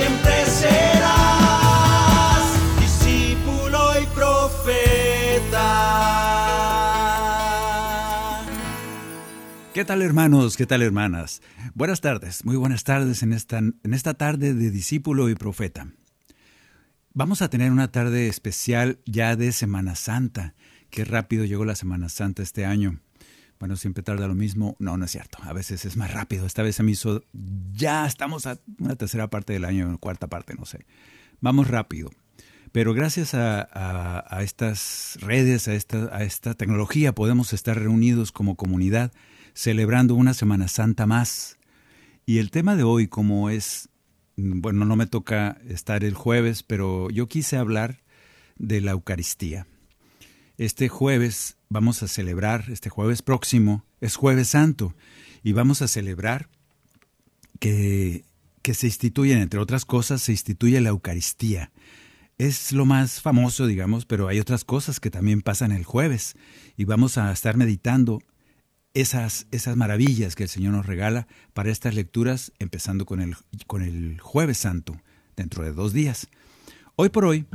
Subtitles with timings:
[0.00, 1.90] Siempre serás
[2.80, 5.66] discípulo y profeta.
[9.74, 10.56] ¿Qué tal hermanos?
[10.56, 11.42] ¿Qué tal hermanas?
[11.74, 15.88] Buenas tardes, muy buenas tardes en esta, en esta tarde de discípulo y profeta.
[17.12, 20.54] Vamos a tener una tarde especial ya de Semana Santa.
[20.90, 23.00] Qué rápido llegó la Semana Santa este año.
[23.60, 24.74] Bueno, siempre tarda lo mismo.
[24.78, 25.38] No, no es cierto.
[25.42, 26.46] A veces es más rápido.
[26.46, 27.22] Esta vez se me hizo...
[27.72, 30.86] Ya estamos a una tercera parte del año, cuarta parte, no sé.
[31.42, 32.10] Vamos rápido.
[32.72, 39.12] Pero gracias a, estas redes, a esta, tecnología, podemos estar reunidos como comunidad
[39.52, 41.58] celebrando una Semana Santa más.
[42.24, 43.90] Y el tema de hoy, como es,
[44.36, 48.04] bueno, no me toca estar el jueves, pero yo quise hablar
[48.56, 49.66] de la Eucaristía.
[50.56, 54.94] Este jueves vamos a celebrar, este jueves próximo, es jueves santo,
[55.44, 56.48] y vamos a celebrar
[57.60, 58.24] que,
[58.62, 61.70] que se instituyen, entre otras cosas, se instituye la Eucaristía.
[62.38, 66.34] Es lo más famoso, digamos, pero hay otras cosas que también pasan el jueves,
[66.76, 68.20] y vamos a estar meditando
[68.92, 73.36] esas, esas maravillas que el Señor nos regala para estas lecturas, empezando con el,
[73.68, 75.00] con el jueves santo,
[75.36, 76.26] dentro de dos días.
[76.96, 77.46] Hoy por hoy,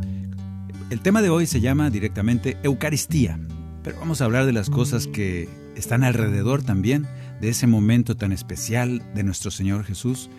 [0.90, 3.38] el tema de hoy se llama directamente Eucaristía,
[3.86, 7.08] pero vamos a hablar de las cosas que están alrededor también
[7.40, 10.32] de ese momento tan especial de nuestro Señor Jesús,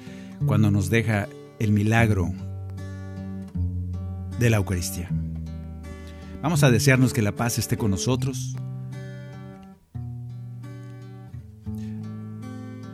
[0.47, 1.29] cuando nos deja
[1.61, 2.33] el milagro
[4.41, 5.09] de la Eucaristía.
[6.43, 8.57] Vamos a desearnos que la paz esté con nosotros.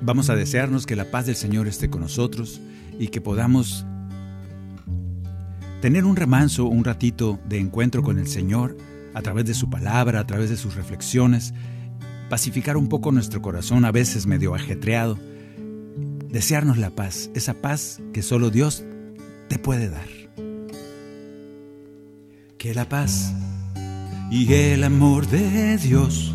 [0.03, 2.61] Vamos a desearnos que la paz del Señor esté con nosotros
[2.99, 3.87] y que podamos
[5.81, 8.77] tener un remanso, un ratito de encuentro con el Señor
[9.15, 11.55] a través de su palabra, a través de sus reflexiones,
[12.29, 15.19] pacificar un poco nuestro corazón, a veces medio ajetreado,
[16.29, 18.85] desearnos la paz, esa paz que solo Dios
[19.49, 20.09] te puede dar.
[22.57, 23.35] Que la paz
[24.31, 26.35] y el amor de Dios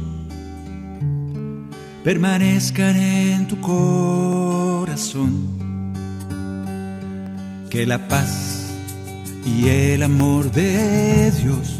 [2.03, 5.57] permanezcan en tu corazón.
[7.71, 8.71] Que la paz
[9.45, 11.79] y el amor de Dios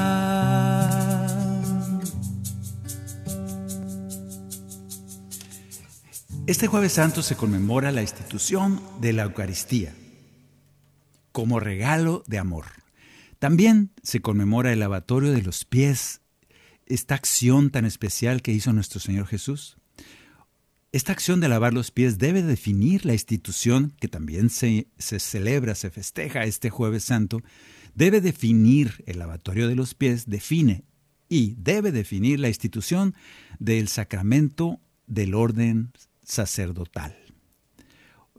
[6.47, 9.93] Este jueves santo se conmemora la institución de la Eucaristía
[11.31, 12.65] como regalo de amor.
[13.37, 16.21] También se conmemora el lavatorio de los pies,
[16.87, 19.77] esta acción tan especial que hizo nuestro Señor Jesús.
[20.91, 25.75] Esta acción de lavar los pies debe definir la institución que también se, se celebra,
[25.75, 27.41] se festeja este jueves santo,
[27.93, 30.83] debe definir el lavatorio de los pies, define
[31.29, 33.15] y debe definir la institución
[33.59, 35.93] del sacramento del orden
[36.31, 37.17] sacerdotal.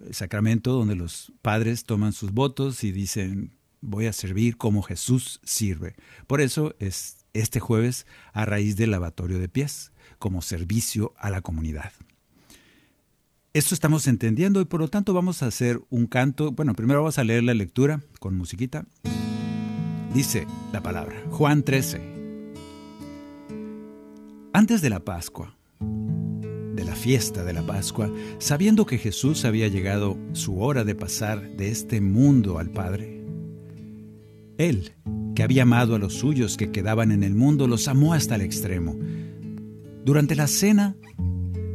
[0.03, 5.41] El sacramento donde los padres toman sus votos y dicen, voy a servir como Jesús
[5.45, 5.95] sirve.
[6.27, 11.43] Por eso es este jueves a raíz del lavatorio de pies, como servicio a la
[11.43, 11.93] comunidad.
[13.53, 16.51] Esto estamos entendiendo y por lo tanto vamos a hacer un canto.
[16.51, 18.87] Bueno, primero vamos a leer la lectura con musiquita.
[20.15, 22.01] Dice la palabra, Juan 13.
[24.55, 25.55] Antes de la Pascua,
[26.95, 32.01] fiesta de la Pascua, sabiendo que Jesús había llegado su hora de pasar de este
[32.01, 33.25] mundo al Padre.
[34.59, 34.93] Él,
[35.35, 38.43] que había amado a los suyos que quedaban en el mundo, los amó hasta el
[38.43, 38.97] extremo.
[40.05, 40.97] Durante la cena,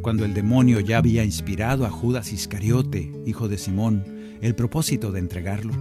[0.01, 4.05] cuando el demonio ya había inspirado a Judas Iscariote, hijo de Simón,
[4.41, 5.73] el propósito de entregarlo,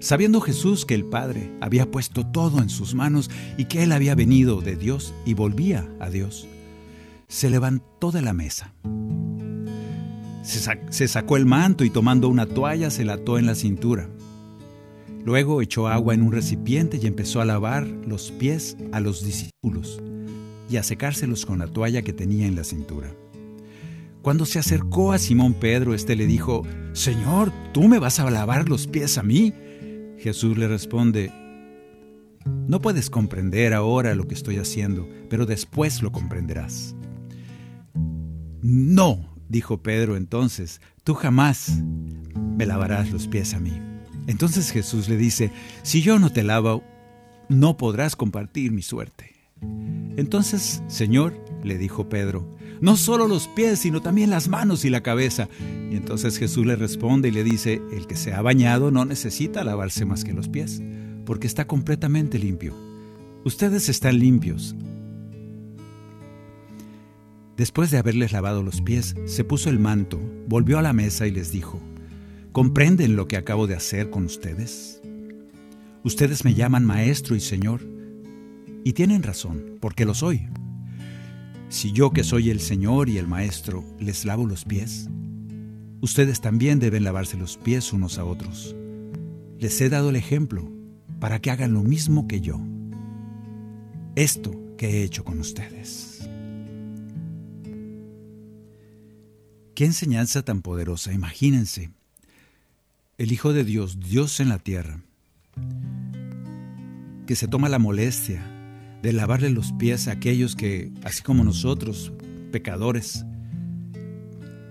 [0.00, 4.14] sabiendo Jesús que el Padre había puesto todo en sus manos y que Él había
[4.14, 6.48] venido de Dios y volvía a Dios,
[7.30, 8.74] se levantó de la mesa.
[10.42, 14.10] Se, sacó el manto y tomando una toalla se la ató en la cintura.
[15.24, 20.02] Luego echó agua en un recipiente y empezó a lavar los pies a los discípulos
[20.68, 23.14] y a secárselos con la toalla que tenía en la cintura.
[24.22, 28.68] Cuando se acercó a Simón Pedro, éste le dijo, Señor, ¿tú me vas a lavar
[28.68, 29.54] los pies a mí?
[30.18, 31.32] Jesús le responde,
[32.66, 36.96] No puedes comprender ahora lo que estoy haciendo, pero después lo comprenderás.
[38.62, 41.80] No, dijo Pedro entonces, tú jamás
[42.56, 43.72] me lavarás los pies a mí.
[44.26, 45.50] Entonces Jesús le dice,
[45.82, 46.84] si yo no te lavo,
[47.48, 49.34] no podrás compartir mi suerte.
[50.16, 51.34] Entonces, Señor,
[51.64, 55.48] le dijo Pedro, no solo los pies, sino también las manos y la cabeza.
[55.90, 59.64] Y entonces Jesús le responde y le dice, el que se ha bañado no necesita
[59.64, 60.82] lavarse más que los pies,
[61.26, 62.74] porque está completamente limpio.
[63.44, 64.74] Ustedes están limpios.
[67.60, 70.18] Después de haberles lavado los pies, se puso el manto,
[70.48, 71.78] volvió a la mesa y les dijo,
[72.52, 75.02] ¿comprenden lo que acabo de hacer con ustedes?
[76.02, 77.82] Ustedes me llaman maestro y señor,
[78.82, 80.48] y tienen razón, porque lo soy.
[81.68, 85.10] Si yo que soy el Señor y el Maestro les lavo los pies,
[86.00, 88.74] ustedes también deben lavarse los pies unos a otros.
[89.58, 90.66] Les he dado el ejemplo
[91.18, 92.58] para que hagan lo mismo que yo.
[94.16, 96.09] Esto que he hecho con ustedes.
[99.80, 101.90] Qué enseñanza tan poderosa, imagínense.
[103.16, 105.00] El Hijo de Dios, Dios en la tierra,
[107.26, 108.42] que se toma la molestia
[109.00, 112.12] de lavarle los pies a aquellos que, así como nosotros,
[112.52, 113.24] pecadores,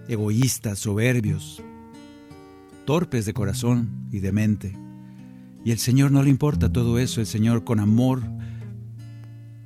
[0.07, 1.63] egoístas, soberbios,
[2.85, 4.77] torpes de corazón y de mente.
[5.65, 8.21] Y el Señor no le importa todo eso, el Señor con amor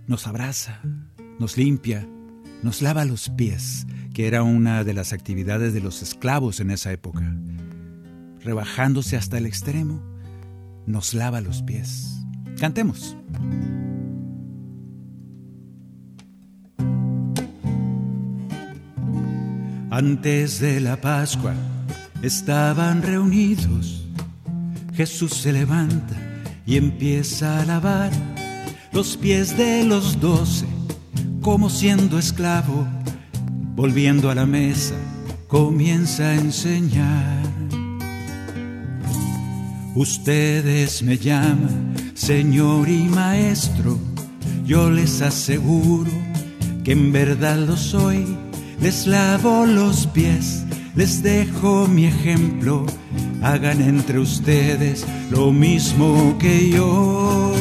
[0.08, 0.80] nos abraza,
[1.38, 2.08] nos limpia,
[2.62, 6.92] nos lava los pies, que era una de las actividades de los esclavos en esa
[6.92, 7.36] época.
[8.42, 10.02] Rebajándose hasta el extremo,
[10.86, 12.20] nos lava los pies.
[12.60, 13.18] Cantemos.
[19.90, 21.54] Antes de la Pascua
[22.22, 24.08] estaban reunidos.
[24.94, 26.16] Jesús se levanta
[26.66, 28.12] y empieza a lavar
[28.92, 30.68] los pies de los doce,
[31.42, 32.88] como siendo esclavo,
[33.76, 34.96] volviendo a la mesa,
[35.48, 37.44] comienza a enseñar.
[39.96, 43.98] Ustedes me llaman Señor y Maestro,
[44.66, 46.12] yo les aseguro
[46.84, 48.26] que en verdad lo soy
[48.84, 52.86] les lavo los pies, les dejo mi ejemplo,
[53.42, 57.54] hagan entre ustedes lo mismo que yo.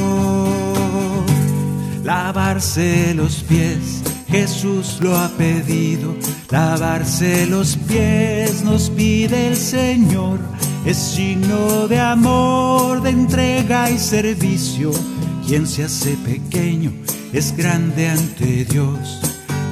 [2.03, 6.17] Lavarse los pies, Jesús lo ha pedido,
[6.49, 10.41] lavarse los pies nos pide el Señor,
[10.87, 14.91] es signo de amor, de entrega y servicio.
[15.47, 16.93] Quien se hace pequeño
[17.35, 19.21] es grande ante Dios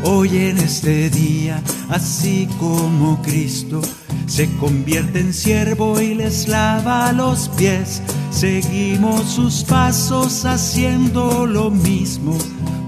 [0.05, 3.81] hoy en este día, así como Cristo
[4.27, 8.03] se convierte en siervo y les lava los pies.
[8.31, 12.37] Seguimos sus pasos haciendo lo mismo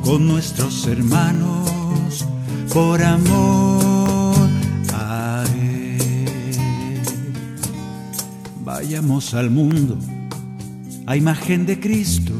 [0.05, 2.27] con nuestros hermanos
[2.73, 4.49] por amor
[4.93, 7.01] a Él.
[8.65, 9.99] Vayamos al mundo
[11.07, 12.33] a imagen de Cristo,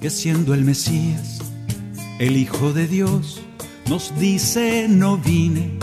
[0.00, 1.38] que siendo el Mesías,
[2.18, 3.40] el Hijo de Dios,
[3.88, 5.78] nos dice no vine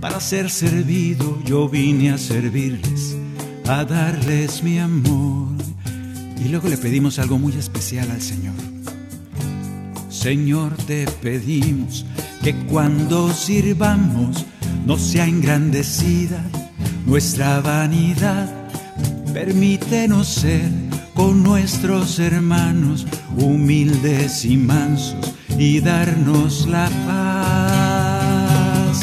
[0.00, 3.16] para ser servido, yo vine a servirles,
[3.66, 5.48] a darles mi amor.
[6.42, 8.69] Y luego le pedimos algo muy especial al Señor.
[10.20, 12.04] Señor, te pedimos
[12.42, 14.44] que cuando sirvamos
[14.84, 16.44] no sea engrandecida
[17.06, 18.54] nuestra vanidad.
[19.32, 20.68] Permítenos ser
[21.14, 23.06] con nuestros hermanos
[23.38, 29.00] humildes y mansos y darnos la paz.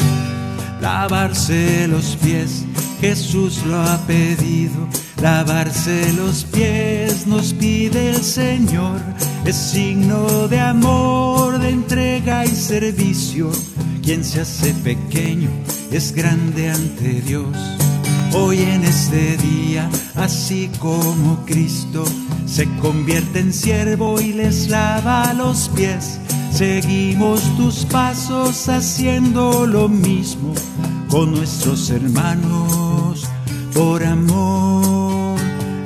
[0.80, 2.64] Lavarse los pies,
[3.00, 4.88] Jesús lo ha pedido.
[5.22, 9.00] Lavarse los pies nos pide el Señor,
[9.44, 13.50] es signo de amor, de entrega y servicio.
[14.02, 15.50] Quien se hace pequeño
[15.90, 17.56] es grande ante Dios.
[18.32, 22.04] Hoy en este día, así como Cristo
[22.46, 26.20] se convierte en siervo y les lava los pies,
[26.52, 30.54] seguimos tus pasos haciendo lo mismo
[31.08, 32.87] con nuestros hermanos
[33.78, 35.38] por amor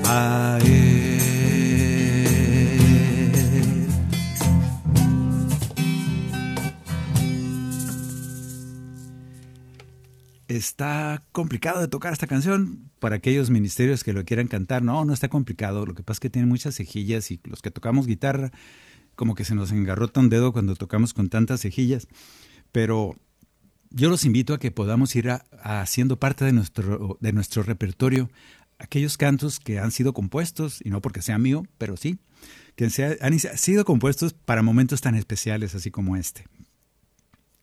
[0.07, 1.19] a Él.
[10.49, 14.83] Está complicado de tocar esta canción para aquellos ministerios que lo quieran cantar.
[14.83, 15.85] No, no está complicado.
[15.85, 18.53] Lo que pasa es que tiene muchas cejillas y los que tocamos guitarra,
[19.17, 22.09] como que se nos engarrota un dedo cuando tocamos con tantas cejillas.
[22.73, 23.17] Pero
[23.95, 25.31] yo los invito a que podamos ir
[25.63, 28.31] haciendo parte de nuestro, de nuestro repertorio
[28.83, 32.19] aquellos cantos que han sido compuestos, y no porque sea mío, pero sí,
[32.75, 32.89] que
[33.21, 36.47] han sido compuestos para momentos tan especiales así como este.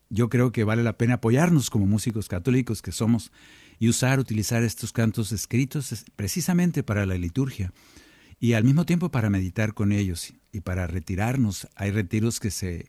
[0.09, 3.31] Yo creo que vale la pena apoyarnos como músicos católicos que somos
[3.79, 7.74] y usar, utilizar estos cantos escritos precisamente para la liturgia
[8.39, 11.67] y al mismo tiempo para meditar con ellos y para retirarnos.
[11.75, 12.88] Hay retiros que se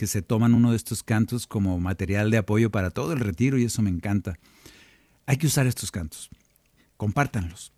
[0.00, 3.58] que se toman uno de estos cantos como material de apoyo para todo el retiro
[3.58, 4.38] y eso me encanta.
[5.26, 6.30] Hay que usar estos cantos.
[6.96, 7.74] Compártanlos.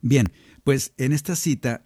[0.00, 0.32] Bien,
[0.64, 1.84] pues en esta cita,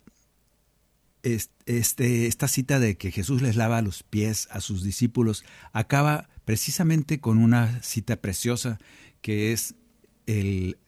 [1.22, 7.20] este, esta cita de que Jesús les lava los pies a sus discípulos acaba precisamente
[7.20, 8.78] con una cita preciosa
[9.20, 9.74] que es
[10.24, 10.78] el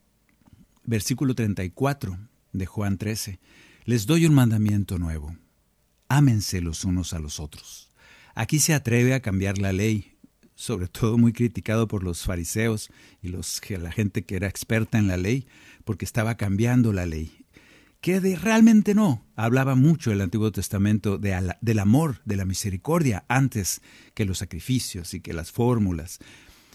[0.84, 2.18] versículo 34
[2.54, 3.40] de Juan 13.
[3.84, 5.36] Les doy un mandamiento nuevo.
[6.08, 7.87] Ámense los unos a los otros.
[8.38, 10.12] Aquí se atreve a cambiar la ley,
[10.54, 12.88] sobre todo muy criticado por los fariseos
[13.20, 15.48] y la gente que era experta en la ley,
[15.84, 17.44] porque estaba cambiando la ley.
[18.00, 19.26] Que de, realmente no.
[19.34, 23.82] Hablaba mucho el Antiguo Testamento de, del amor, de la misericordia, antes
[24.14, 26.20] que los sacrificios y que las fórmulas.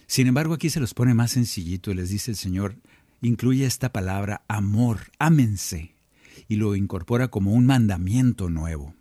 [0.05, 2.75] Sin embargo, aquí se los pone más sencillito y les dice el Señor,
[3.21, 5.95] incluye esta palabra amor, ámense,
[6.49, 8.93] y lo incorpora como un mandamiento nuevo.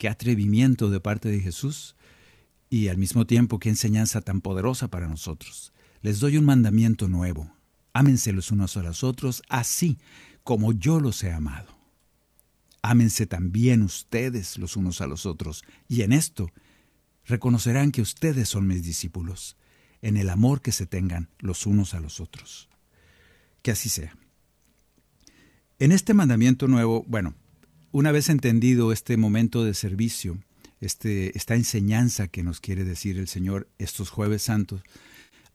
[0.00, 1.94] Qué atrevimiento de parte de Jesús
[2.70, 5.74] y al mismo tiempo qué enseñanza tan poderosa para nosotros.
[6.00, 7.52] Les doy un mandamiento nuevo.
[7.92, 9.98] Ámense los unos a los otros así
[10.42, 11.76] como yo los he amado.
[12.80, 16.50] Ámense también ustedes los unos a los otros y en esto
[17.26, 19.58] reconocerán que ustedes son mis discípulos,
[20.00, 22.70] en el amor que se tengan los unos a los otros.
[23.60, 24.16] Que así sea.
[25.78, 27.34] En este mandamiento nuevo, bueno,
[27.92, 30.38] una vez entendido este momento de servicio,
[30.80, 34.82] este, esta enseñanza que nos quiere decir el Señor estos jueves santos,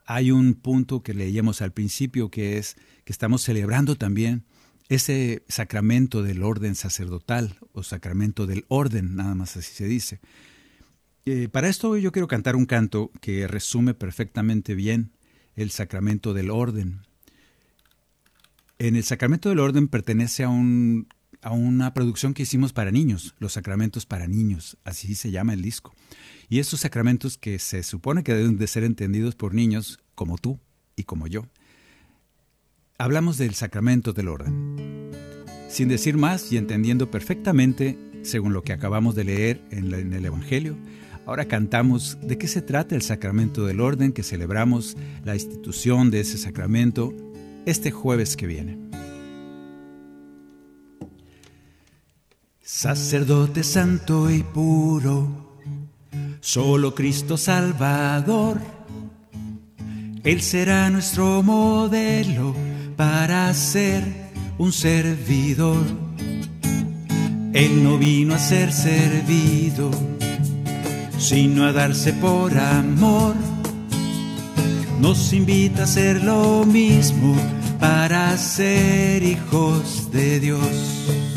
[0.06, 2.76] hay un punto que leíamos al principio que es
[3.06, 4.44] que estamos celebrando también
[4.88, 10.20] ese sacramento del orden sacerdotal o sacramento del orden, nada más así se dice.
[11.26, 15.12] Eh, para esto yo quiero cantar un canto que resume perfectamente bien
[15.56, 17.02] el sacramento del orden.
[18.78, 21.08] En el sacramento del orden pertenece a un
[21.46, 25.62] a una producción que hicimos para niños, los sacramentos para niños, así se llama el
[25.62, 25.94] disco.
[26.50, 30.60] Y estos sacramentos que se supone que deben de ser entendidos por niños como tú
[30.96, 31.46] y como yo.
[32.98, 35.12] Hablamos del sacramento del orden.
[35.70, 40.76] Sin decir más y entendiendo perfectamente, según lo que acabamos de leer en el Evangelio,
[41.28, 46.22] ahora cantamos de qué se trata el sacramento del orden que celebramos la institución de
[46.22, 47.14] ese sacramento
[47.68, 49.05] este jueves que viene.
[52.68, 55.62] Sacerdote santo y puro,
[56.42, 58.60] solo Cristo Salvador.
[60.24, 62.56] Él será nuestro modelo
[62.96, 64.04] para ser
[64.58, 65.84] un servidor.
[67.54, 69.92] Él no vino a ser servido,
[71.20, 73.36] sino a darse por amor.
[75.00, 77.36] Nos invita a hacer lo mismo
[77.80, 81.35] para ser hijos de Dios.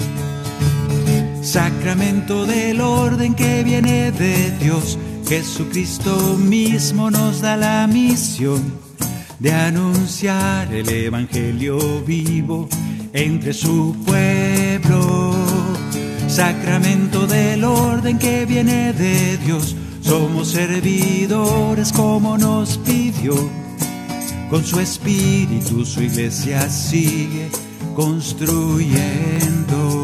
[1.49, 8.63] Sacramento del orden que viene de Dios, Jesucristo mismo nos da la misión
[9.39, 12.69] de anunciar el Evangelio vivo
[13.15, 15.35] entre su pueblo.
[16.29, 23.33] Sacramento del orden que viene de Dios, somos servidores como nos pidió.
[24.51, 27.49] Con su espíritu su iglesia sigue
[27.95, 29.98] construyendo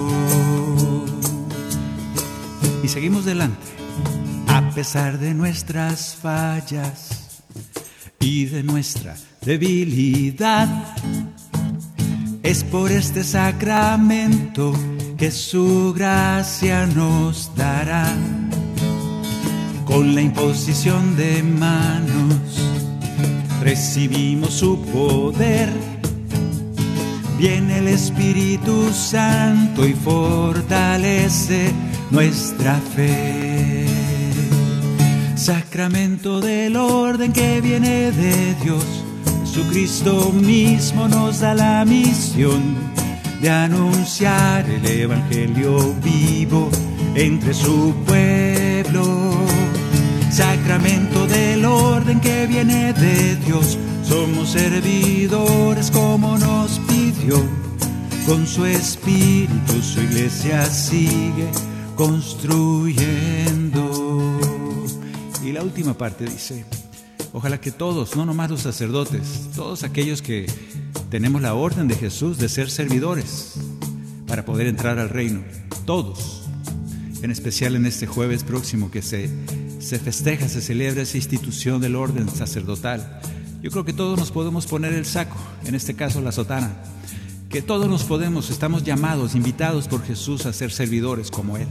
[2.85, 3.67] y seguimos delante,
[4.47, 7.43] a pesar de nuestras fallas
[8.21, 10.69] y de nuestra debilidad.
[12.43, 14.75] Es por este sacramento
[15.17, 18.15] que su gracia nos dará.
[19.87, 22.39] con la imposición de manos
[23.63, 25.71] recibimos su poder.
[27.39, 31.73] Viene el Espíritu Santo y fortalece
[32.11, 33.87] nuestra fe.
[35.37, 38.85] Sacramento del orden que viene de Dios,
[39.45, 42.77] Jesucristo mismo nos da la misión
[43.41, 46.71] de anunciar el Evangelio vivo
[47.15, 49.35] entre su pueblo.
[50.31, 57.37] Sacramento del orden que viene de Dios, somos servidores como nos pidió.
[58.27, 61.51] Con su espíritu su iglesia sigue
[61.97, 63.91] construyendo.
[65.45, 66.65] Y la última parte dice,
[67.33, 70.47] ojalá que todos, no nomás los sacerdotes, todos aquellos que
[71.11, 73.55] tenemos la orden de Jesús de ser servidores
[74.27, 75.43] para poder entrar al reino,
[75.85, 76.43] todos,
[77.23, 79.31] en especial en este jueves próximo que se,
[79.79, 83.21] se festeja, se celebra esa institución del orden sacerdotal.
[83.63, 86.75] Yo creo que todos nos podemos poner el saco, en este caso la sotana,
[87.55, 91.69] que todos nos podemos, estamos llamados, invitados por Jesús a ser servidores como Él.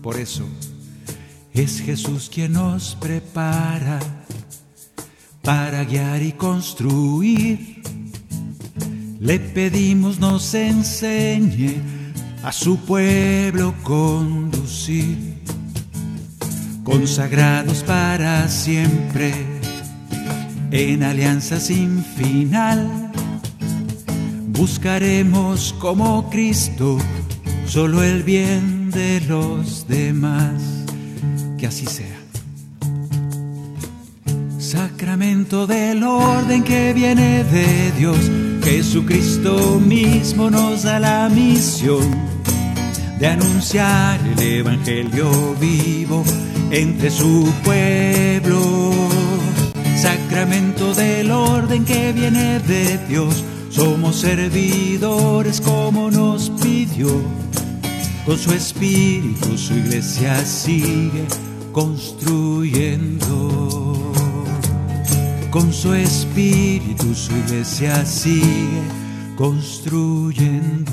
[0.00, 0.44] Por eso,
[1.52, 3.98] es Jesús quien nos prepara
[5.42, 7.82] para guiar y construir.
[9.18, 11.82] Le pedimos nos enseñe
[12.44, 15.34] a su pueblo conducir,
[16.84, 19.34] consagrados para siempre
[20.70, 23.03] en alianza sin final.
[24.56, 26.98] Buscaremos como Cristo
[27.66, 30.62] solo el bien de los demás.
[31.58, 32.20] Que así sea.
[34.58, 38.18] Sacramento del orden que viene de Dios,
[38.64, 42.34] Jesucristo mismo nos da la misión
[43.18, 46.24] de anunciar el Evangelio vivo
[46.70, 48.92] entre su pueblo.
[49.96, 57.08] Sacramento del orden que viene de Dios, somos servidores como nos pidió.
[58.24, 61.26] Con su espíritu su iglesia sigue
[61.72, 64.12] construyendo.
[65.50, 68.82] Con su espíritu su iglesia sigue
[69.36, 70.92] construyendo.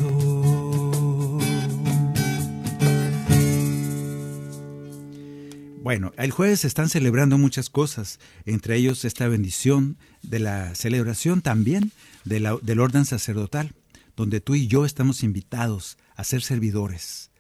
[5.84, 11.42] Bueno, el jueves se están celebrando muchas cosas, entre ellos esta bendición de la celebración
[11.42, 11.92] también
[12.24, 13.74] del orden sacerdotal,
[14.16, 17.32] donde tú y yo estamos invitados a ser servidores,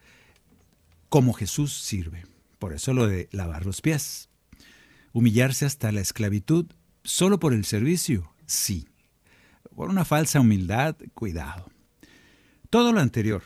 [1.10, 2.26] como Jesús sirve.
[2.60, 4.30] Por eso lo de lavar los pies.
[5.13, 6.67] Humillarse hasta la esclavitud
[7.04, 8.88] solo por el servicio, sí.
[9.76, 11.70] Por una falsa humildad, cuidado.
[12.70, 13.44] Todo lo anterior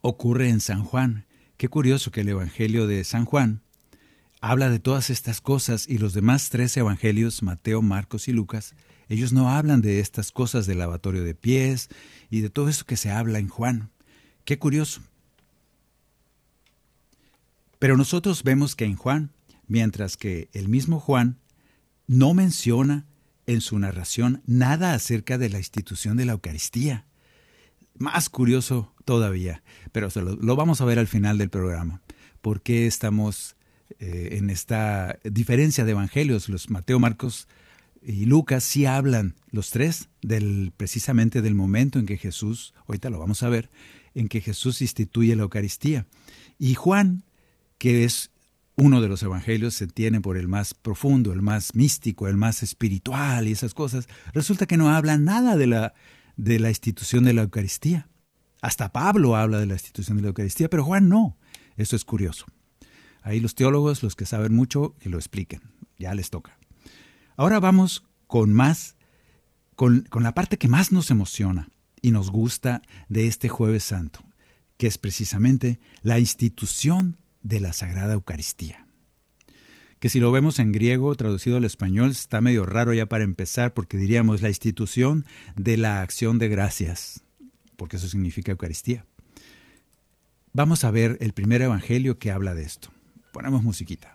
[0.00, 1.26] ocurre en San Juan.
[1.56, 3.62] Qué curioso que el Evangelio de San Juan
[4.40, 8.74] habla de todas estas cosas y los demás tres evangelios, Mateo, Marcos y Lucas,
[9.12, 11.90] ellos no hablan de estas cosas del lavatorio de pies
[12.30, 13.90] y de todo eso que se habla en Juan.
[14.46, 15.02] Qué curioso.
[17.78, 19.30] Pero nosotros vemos que en Juan,
[19.66, 21.36] mientras que el mismo Juan
[22.06, 23.04] no menciona
[23.46, 27.04] en su narración nada acerca de la institución de la Eucaristía.
[27.98, 30.08] Más curioso todavía, pero
[30.40, 32.00] lo, vamos a ver al final del programa.
[32.40, 33.56] ¿Por qué estamos
[33.98, 37.46] eh, en esta diferencia de evangelios, los Mateo, Marcos
[38.04, 43.18] y Lucas sí hablan los tres del precisamente del momento en que Jesús, ahorita lo
[43.18, 43.70] vamos a ver,
[44.14, 46.06] en que Jesús instituye la Eucaristía.
[46.58, 47.24] Y Juan,
[47.78, 48.30] que es
[48.76, 52.62] uno de los evangelios, se tiene por el más profundo, el más místico, el más
[52.62, 55.94] espiritual y esas cosas, resulta que no habla nada de la,
[56.36, 58.08] de la institución de la Eucaristía.
[58.60, 61.36] Hasta Pablo habla de la institución de la Eucaristía, pero Juan no.
[61.76, 62.46] Eso es curioso.
[63.22, 65.60] Ahí los teólogos, los que saben mucho, que lo expliquen.
[65.98, 66.58] Ya les toca.
[67.36, 68.96] Ahora vamos con más,
[69.74, 71.68] con, con la parte que más nos emociona
[72.00, 74.20] y nos gusta de este jueves santo,
[74.76, 78.86] que es precisamente la institución de la Sagrada Eucaristía.
[79.98, 83.72] Que si lo vemos en griego traducido al español está medio raro ya para empezar
[83.72, 87.22] porque diríamos la institución de la acción de gracias,
[87.76, 89.06] porque eso significa Eucaristía.
[90.52, 92.90] Vamos a ver el primer evangelio que habla de esto.
[93.32, 94.12] Ponemos musiquita.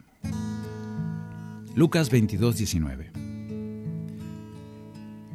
[1.77, 3.11] Lucas 22, 19.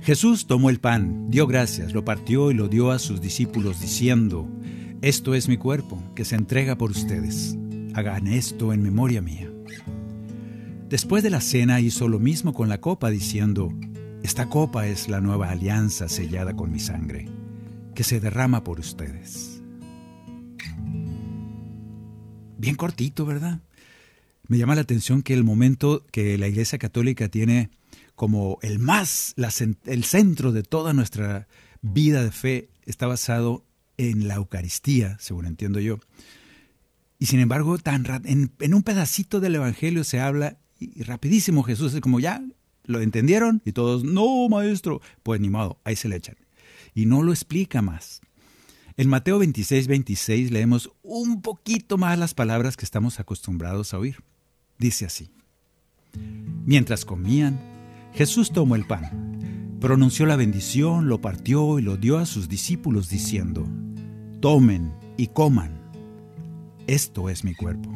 [0.00, 4.48] Jesús tomó el pan, dio gracias, lo partió y lo dio a sus discípulos diciendo,
[5.02, 7.56] Esto es mi cuerpo, que se entrega por ustedes.
[7.94, 9.52] Hagan esto en memoria mía.
[10.88, 13.72] Después de la cena hizo lo mismo con la copa, diciendo,
[14.24, 17.28] Esta copa es la nueva alianza sellada con mi sangre,
[17.94, 19.62] que se derrama por ustedes.
[22.58, 23.60] Bien cortito, ¿verdad?
[24.52, 27.70] Me llama la atención que el momento que la Iglesia Católica tiene
[28.14, 29.34] como el más,
[29.86, 31.48] el centro de toda nuestra
[31.80, 33.64] vida de fe está basado
[33.96, 36.00] en la Eucaristía, según entiendo yo.
[37.18, 41.94] Y sin embargo, tan en, en un pedacito del Evangelio se habla y rapidísimo Jesús
[41.94, 42.44] es como ya
[42.84, 46.36] lo entendieron y todos, no, maestro, pues ni modo, ahí se le echan.
[46.94, 48.20] Y no lo explica más.
[48.98, 54.22] En Mateo 26, 26 leemos un poquito más las palabras que estamos acostumbrados a oír.
[54.82, 55.30] Dice así.
[56.66, 57.60] Mientras comían,
[58.14, 63.08] Jesús tomó el pan, pronunció la bendición, lo partió y lo dio a sus discípulos
[63.08, 63.64] diciendo,
[64.40, 65.70] tomen y coman,
[66.88, 67.90] esto es mi cuerpo.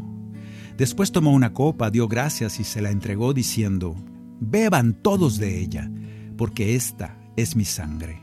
[0.77, 3.97] Después tomó una copa, dio gracias y se la entregó diciendo,
[4.39, 5.91] beban todos de ella,
[6.37, 8.23] porque esta es mi sangre,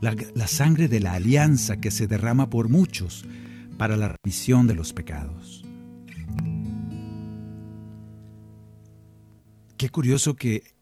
[0.00, 3.24] la, la, sangre de la alianza que se derrama por muchos
[3.78, 5.64] para la remisión de los pecados.
[9.80, 10.74] Qué curioso que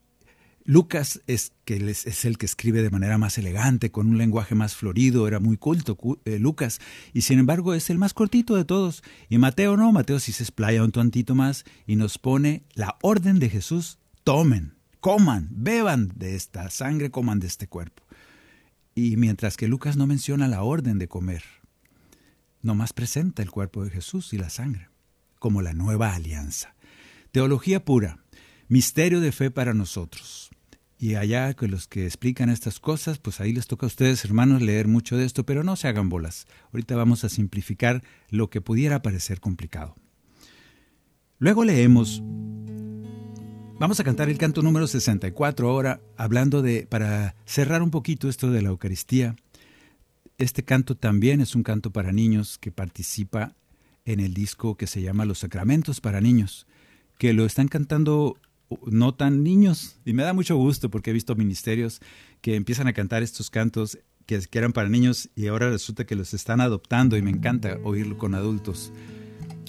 [0.65, 4.75] Lucas es, que es el que escribe de manera más elegante, con un lenguaje más
[4.75, 6.81] florido, era muy culto eh, Lucas,
[7.13, 9.05] y sin embargo es el más cortito de todos.
[9.29, 13.39] Y Mateo no, Mateo sí se explaya un tontito más y nos pone la orden
[13.39, 18.03] de Jesús, tomen, coman, beban de esta sangre, coman de este cuerpo.
[18.97, 21.45] Y mientras que Lucas no menciona la orden de comer,
[22.63, 24.89] nomás presenta el cuerpo de Jesús y la sangre,
[25.39, 26.75] como la nueva alianza.
[27.31, 28.25] Teología pura,
[28.69, 30.51] misterio de fe para nosotros.
[31.01, 34.63] Y allá que los que explican estas cosas, pues ahí les toca a ustedes, hermanos,
[34.63, 36.47] leer mucho de esto, pero no se hagan bolas.
[36.73, 39.95] Ahorita vamos a simplificar lo que pudiera parecer complicado.
[41.39, 42.21] Luego leemos,
[43.79, 48.51] vamos a cantar el canto número 64 ahora, hablando de, para cerrar un poquito esto
[48.51, 49.37] de la Eucaristía.
[50.37, 53.55] Este canto también es un canto para niños que participa
[54.05, 56.67] en el disco que se llama Los Sacramentos para Niños,
[57.19, 58.37] que lo están cantando
[58.87, 59.99] no tan niños.
[60.05, 62.01] Y me da mucho gusto porque he visto ministerios
[62.41, 66.35] que empiezan a cantar estos cantos que, eran para niños y ahora resulta que los
[66.35, 68.93] están adoptando y me encanta oírlo con adultos.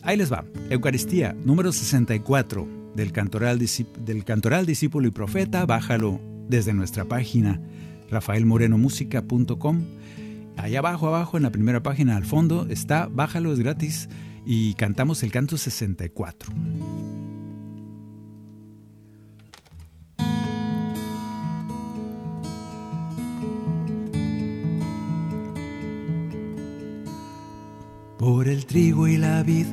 [0.04, 0.46] Ahí les va.
[0.70, 5.66] Eucaristía, número 64 del Cantoral, del Cantoral Discípulo y Profeta.
[5.66, 7.62] Bájalo desde nuestra página
[8.10, 9.86] rafaelmorenomusica.com.
[10.58, 14.10] Allá abajo, abajo, en la primera página al fondo está, bájalo, es gratis
[14.46, 16.52] y cantamos el canto 64.
[28.20, 29.66] Por el trigo y la vid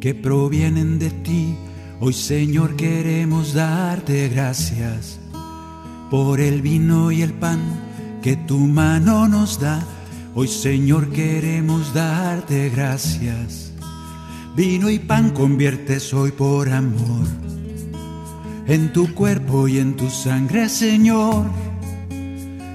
[0.00, 1.54] que provienen de ti.
[2.00, 5.20] Hoy Señor queremos darte gracias
[6.10, 7.60] por el vino y el pan
[8.22, 9.84] que tu mano nos da.
[10.34, 13.74] Hoy Señor queremos darte gracias.
[14.56, 17.26] Vino y pan conviertes hoy por amor
[18.66, 21.44] en tu cuerpo y en tu sangre, Señor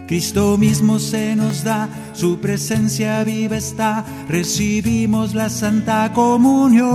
[0.08, 6.88] Cristo mismo se nos da, su presencia viva está, recibimos la Santa Comunión.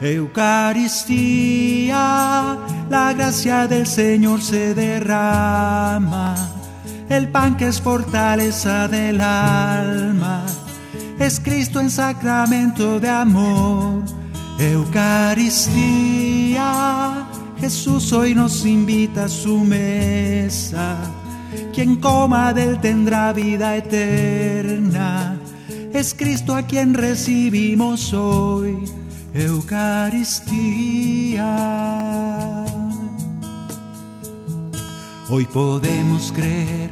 [0.00, 1.94] Eucaristía,
[2.90, 6.34] la gracia del Señor se derrama,
[7.08, 10.44] el pan que es fortaleza del alma,
[11.20, 14.02] es Cristo en sacramento de amor.
[14.58, 15.68] Eucaristía,
[17.60, 21.15] Jesús hoy nos invita a su mesa.
[21.72, 25.38] Quien coma de él tendrá vida eterna.
[25.92, 28.76] Es Cristo a quien recibimos hoy
[29.34, 30.64] Eucaristía.
[35.28, 36.90] Hoy podemos creer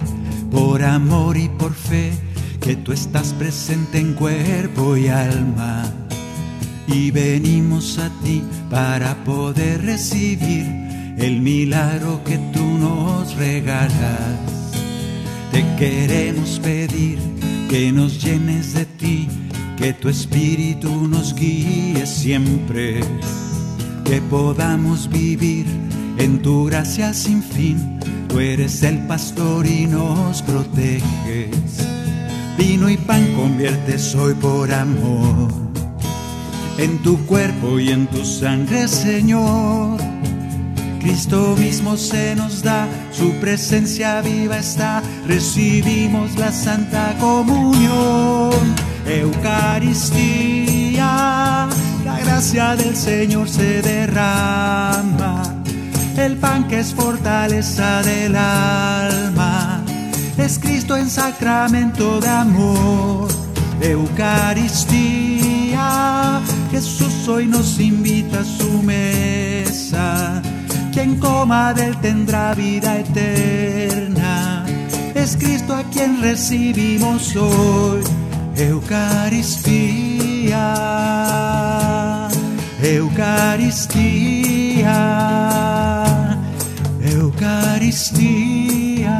[0.50, 2.12] por amor y por fe
[2.60, 5.84] que tú estás presente en cuerpo y alma
[6.86, 10.83] y venimos a ti para poder recibir
[11.18, 14.38] el milagro que tú nos regalas.
[15.52, 17.18] Te queremos pedir
[17.68, 19.28] que nos llenes de ti,
[19.76, 23.00] que tu espíritu nos guíe siempre,
[24.04, 25.66] que podamos vivir
[26.18, 27.98] en tu gracia sin fin.
[28.28, 31.86] Tú eres el pastor y nos proteges.
[32.58, 35.64] Vino y pan conviertes hoy por amor
[36.78, 40.13] en tu cuerpo y en tu sangre, Señor.
[41.04, 48.74] Cristo mismo se nos da, su presencia viva está, recibimos la Santa Comunión,
[49.06, 51.02] Eucaristía,
[52.06, 55.42] la gracia del Señor se derrama,
[56.16, 59.84] el pan que es fortaleza del alma,
[60.38, 63.28] es Cristo en sacramento de amor,
[63.82, 65.34] Eucaristía.
[66.70, 70.40] Jesús hoy nos invita a su mesa.
[70.94, 74.64] Quien coma de él tendrá vida eterna.
[75.12, 78.00] Es Cristo a quien recibimos hoy.
[78.56, 80.54] Eucaristía,
[82.80, 84.88] Eucaristía,
[87.02, 89.18] Eucaristía.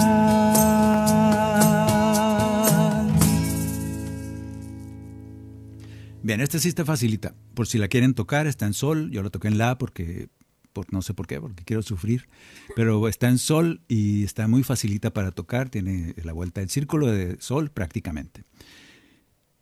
[6.22, 7.34] Bien, este sí te facilita.
[7.54, 9.10] Por si la quieren tocar, está en sol.
[9.10, 10.28] Yo lo toqué en la porque,
[10.74, 12.28] por, no sé por qué, porque quiero sufrir.
[12.76, 15.70] Pero está en sol y está muy facilita para tocar.
[15.70, 18.44] Tiene la vuelta del círculo de sol prácticamente.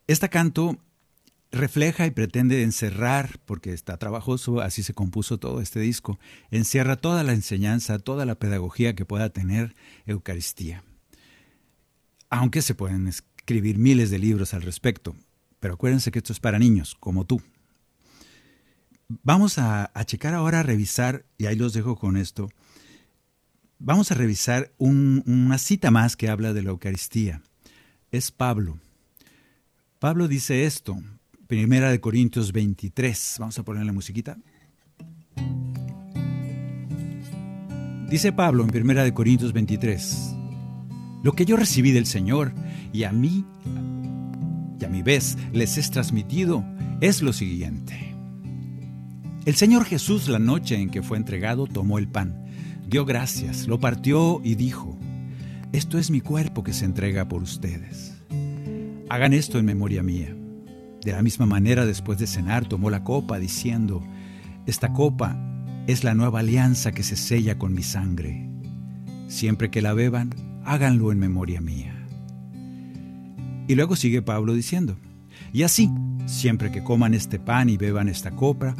[0.08, 0.80] Este canto
[1.52, 6.18] refleja y pretende encerrar, porque está trabajoso, así se compuso todo este disco,
[6.50, 10.82] encierra toda la enseñanza, toda la pedagogía que pueda tener Eucaristía.
[12.30, 15.14] Aunque se pueden escribir miles de libros al respecto.
[15.60, 17.40] Pero acuérdense que esto es para niños, como tú.
[19.22, 22.48] Vamos a, checar ahora, a revisar, y ahí los dejo con esto.
[23.78, 27.42] Vamos a revisar una cita más que habla de la Eucaristía.
[28.10, 28.78] Es Pablo.
[29.98, 31.00] Pablo dice esto,
[31.46, 33.36] Primera de Corintios 23.
[33.40, 34.38] Vamos a poner la musiquita.
[38.08, 40.36] Dice Pablo en Primera de Corintios 23,
[41.22, 42.52] lo que yo recibí del Señor
[42.92, 43.44] y a mí
[44.84, 46.64] a mi vez les es transmitido
[47.00, 48.11] es lo siguiente.
[49.44, 52.44] El Señor Jesús la noche en que fue entregado tomó el pan,
[52.88, 54.96] dio gracias, lo partió y dijo,
[55.72, 58.14] esto es mi cuerpo que se entrega por ustedes.
[59.08, 60.32] Hagan esto en memoria mía.
[61.04, 64.00] De la misma manera, después de cenar, tomó la copa diciendo,
[64.66, 65.36] esta copa
[65.88, 68.48] es la nueva alianza que se sella con mi sangre.
[69.26, 70.30] Siempre que la beban,
[70.64, 72.06] háganlo en memoria mía.
[73.66, 74.96] Y luego sigue Pablo diciendo,
[75.52, 75.90] y así,
[76.26, 78.76] siempre que coman este pan y beban esta copa,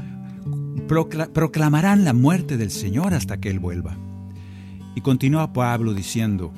[0.89, 3.97] proclamarán la muerte del Señor hasta que Él vuelva.
[4.95, 6.53] Y continúa Pablo diciendo,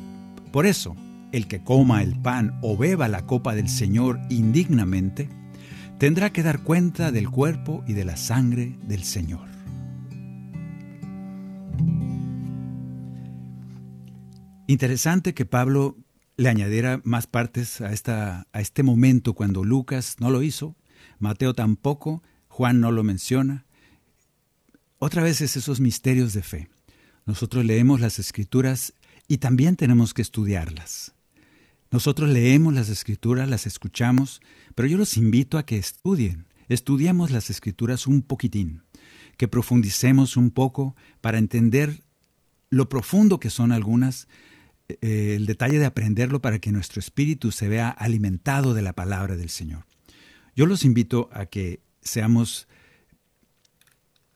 [0.53, 0.97] por eso,
[1.33, 5.29] el que coma el pan o beba la copa del Señor indignamente,
[5.99, 9.49] tendrá que dar cuenta del cuerpo y de la sangre del Señor.
[14.67, 15.97] Interesante que Pablo
[16.37, 20.77] le añadiera más partes a, esta, a este momento cuando Lucas no lo hizo,
[21.19, 23.64] Mateo tampoco, Juan no lo menciona.
[25.05, 26.71] Otra vez es esos misterios de fe.
[27.27, 28.95] Nosotros leemos las escrituras
[29.29, 31.13] y también tenemos que estudiarlas.
[31.91, 34.41] Nosotros leemos las escrituras, las escuchamos,
[34.75, 38.81] pero yo los invito a que estudien, estudiemos las escrituras un poquitín,
[39.37, 42.03] que profundicemos un poco para entender
[42.71, 44.27] lo profundo que son algunas
[44.89, 49.37] eh, el detalle de aprenderlo para que nuestro espíritu se vea alimentado de la palabra
[49.37, 49.85] del Señor.
[50.57, 52.69] Yo los invito a que seamos,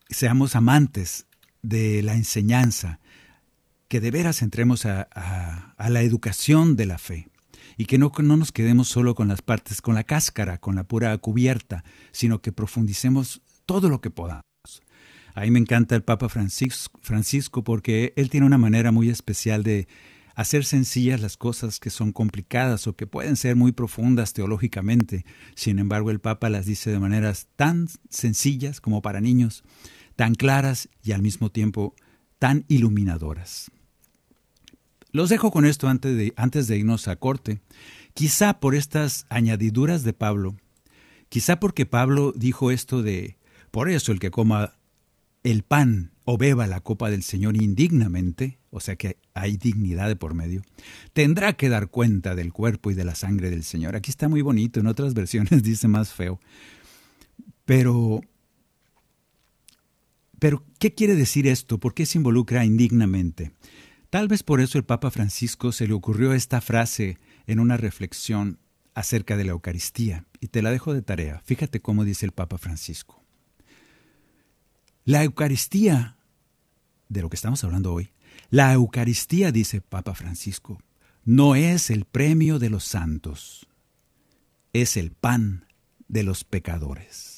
[0.09, 1.27] seamos amantes
[1.62, 3.01] de la enseñanza,
[3.88, 7.29] que de veras entremos a, la educación de la fe
[7.77, 10.85] y que no, no, nos quedemos solo con las partes, con la cáscara, con la
[10.85, 14.42] pura cubierta, sino que profundicemos todo lo que podamos.
[15.35, 19.87] A mí me encanta el Papa Francisco porque él tiene una manera muy especial de,
[20.38, 25.25] hacer sencillas las cosas que son complicadas o que pueden ser muy profundas teológicamente.
[25.57, 29.64] Sin embargo, el Papa las dice de maneras tan sencillas como para niños,
[30.18, 31.94] tan claras y al mismo tiempo
[32.40, 33.70] tan iluminadoras.
[35.12, 37.61] Los dejo con esto antes de, antes de irnos a corte.
[38.14, 40.57] Quizá por estas añadiduras de Pablo,
[41.28, 43.37] quizá porque Pablo dijo esto de,
[43.70, 44.74] por eso el que coma
[45.44, 50.16] el pan o beba la copa del Señor indignamente, o sea que hay dignidad de
[50.16, 50.62] por medio,
[51.12, 53.94] tendrá que dar cuenta del cuerpo y de la sangre del Señor.
[53.94, 56.40] Aquí está muy bonito, en otras versiones dice más feo.
[57.64, 58.20] Pero,
[60.38, 61.79] pero, ¿qué quiere decir esto?
[61.79, 63.53] ¿Por qué se involucra indignamente?
[64.11, 68.59] Tal vez por eso el Papa Francisco se le ocurrió esta frase en una reflexión
[68.94, 71.40] acerca de la Eucaristía, y te la dejo de tarea.
[71.44, 73.22] Fíjate cómo dice el Papa Francisco.
[75.05, 76.18] La Eucaristía
[77.09, 78.12] de lo que estamos hablando hoy.
[78.51, 80.81] La Eucaristía, dice Papa Francisco,
[81.24, 83.68] no es el premio de los santos,
[84.72, 85.66] es el pan
[86.09, 87.38] de los pecadores.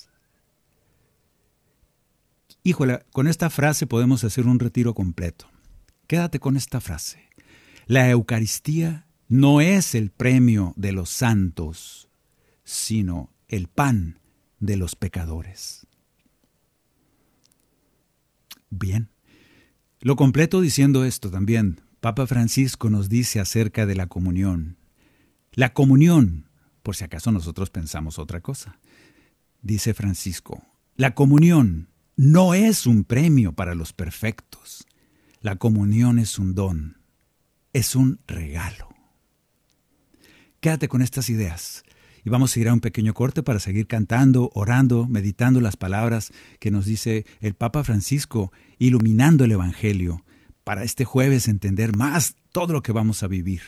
[2.63, 5.47] Híjole, con esta frase podemos hacer un retiro completo.
[6.07, 7.29] Quédate con esta frase.
[7.87, 12.09] La Eucaristía no es el premio de los santos,
[12.65, 14.21] sino el pan
[14.59, 15.87] de los pecadores.
[18.69, 19.11] Bien,
[20.01, 21.81] lo completo diciendo esto también.
[22.01, 24.77] Papa Francisco nos dice acerca de la comunión.
[25.53, 26.49] La comunión,
[26.83, 28.79] por si acaso nosotros pensamos otra cosa.
[29.63, 30.63] dice Francisco,
[30.97, 31.89] la comunión
[32.21, 34.87] no es un premio para los perfectos.
[35.41, 36.99] La comunión es un don,
[37.73, 38.91] es un regalo.
[40.61, 41.83] Quédate con estas ideas
[42.23, 46.31] y vamos a ir a un pequeño corte para seguir cantando, orando, meditando las palabras
[46.59, 50.23] que nos dice el Papa Francisco, iluminando el Evangelio,
[50.63, 53.63] para este jueves entender más todo lo que vamos a vivir.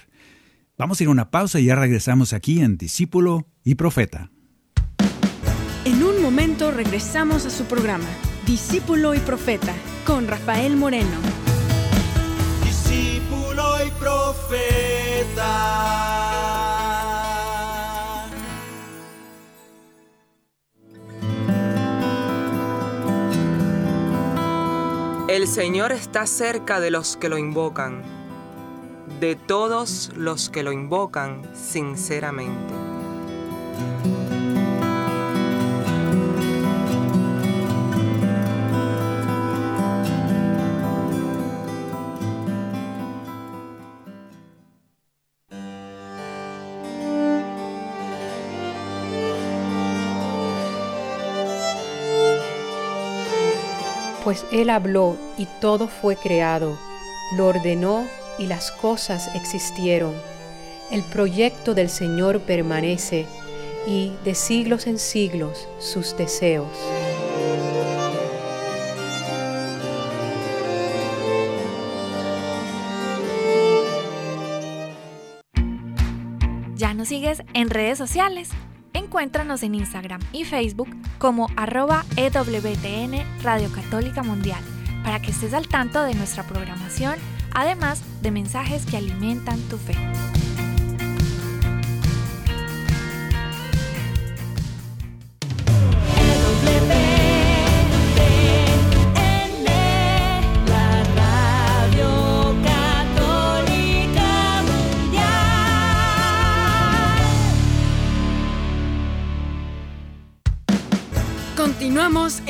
[0.77, 4.31] Vamos a ir a una pausa y ya regresamos aquí en Discípulo y Profeta.
[5.87, 8.09] En un momento regresamos a su programa,
[8.47, 9.73] Discípulo y Profeta,
[10.05, 11.17] con Rafael Moreno.
[12.65, 15.23] Discípulo y Profeta.
[25.29, 28.03] El Señor está cerca de los que lo invocan,
[29.21, 32.75] de todos los que lo invocan sinceramente.
[54.33, 56.79] Pues Él habló y todo fue creado,
[57.37, 58.07] lo ordenó
[58.39, 60.15] y las cosas existieron.
[60.91, 63.27] El proyecto del Señor permanece
[63.87, 66.67] y de siglos en siglos sus deseos.
[76.75, 78.49] ¿Ya nos sigues en redes sociales?
[78.95, 80.89] Encuéntranos en Instagram y Facebook
[81.23, 84.61] como arroba EWTN Radio Católica Mundial
[85.05, 87.15] para que estés al tanto de nuestra programación,
[87.55, 89.95] además de mensajes que alimentan tu fe.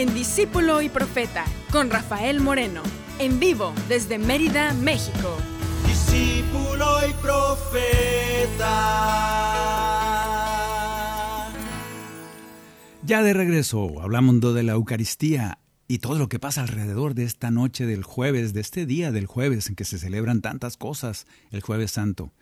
[0.02, 2.82] En Discípulo y Profeta con Rafael Moreno,
[3.20, 5.36] en vivo desde Mérida, México.
[5.86, 8.58] Discípulo y Profeta.
[13.04, 17.52] Ya de regreso, hablamos de la Eucaristía y todo lo que pasa alrededor de esta
[17.52, 21.60] noche del jueves, de este día del jueves en que se celebran tantas cosas, el
[21.60, 22.32] jueves santo.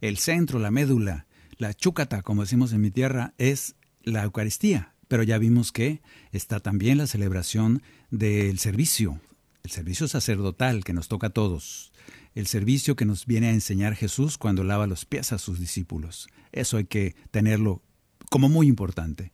[0.00, 1.26] El centro, la médula,
[1.58, 6.60] la chúcata, como decimos en mi tierra, es la Eucaristía, pero ya vimos que está
[6.60, 9.20] también la celebración del servicio,
[9.62, 11.92] el servicio sacerdotal que nos toca a todos,
[12.34, 16.28] el servicio que nos viene a enseñar Jesús cuando lava los pies a sus discípulos.
[16.52, 17.82] Eso hay que tenerlo
[18.30, 19.32] como muy importante.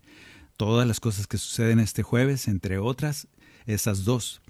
[0.56, 3.28] Todas las cosas que suceden este jueves, entre otras,
[3.66, 4.42] esas dos.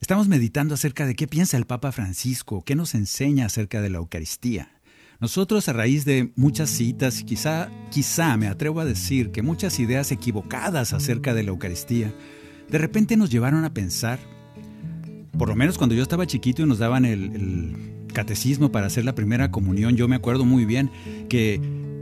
[0.00, 3.98] Estamos meditando acerca de qué piensa el Papa Francisco, qué nos enseña acerca de la
[3.98, 4.79] Eucaristía.
[5.20, 10.10] Nosotros a raíz de muchas citas, quizá, quizá me atrevo a decir que muchas ideas
[10.12, 12.10] equivocadas acerca de la Eucaristía,
[12.70, 14.18] de repente nos llevaron a pensar,
[15.36, 19.14] por lo menos cuando yo estaba chiquito y nos daban el, catecismo para hacer la
[19.14, 20.90] primera comunión, yo me acuerdo muy bien
[21.28, 21.60] que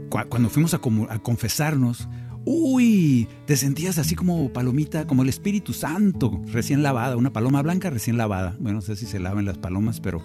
[0.09, 0.77] cuando fuimos a,
[1.09, 2.07] a confesarnos,
[2.45, 7.91] uy, te sentías así como palomita, como el Espíritu Santo recién lavada, una paloma blanca
[7.91, 8.55] recién lavada.
[8.59, 10.23] Bueno, no sé si se lavan las palomas, pero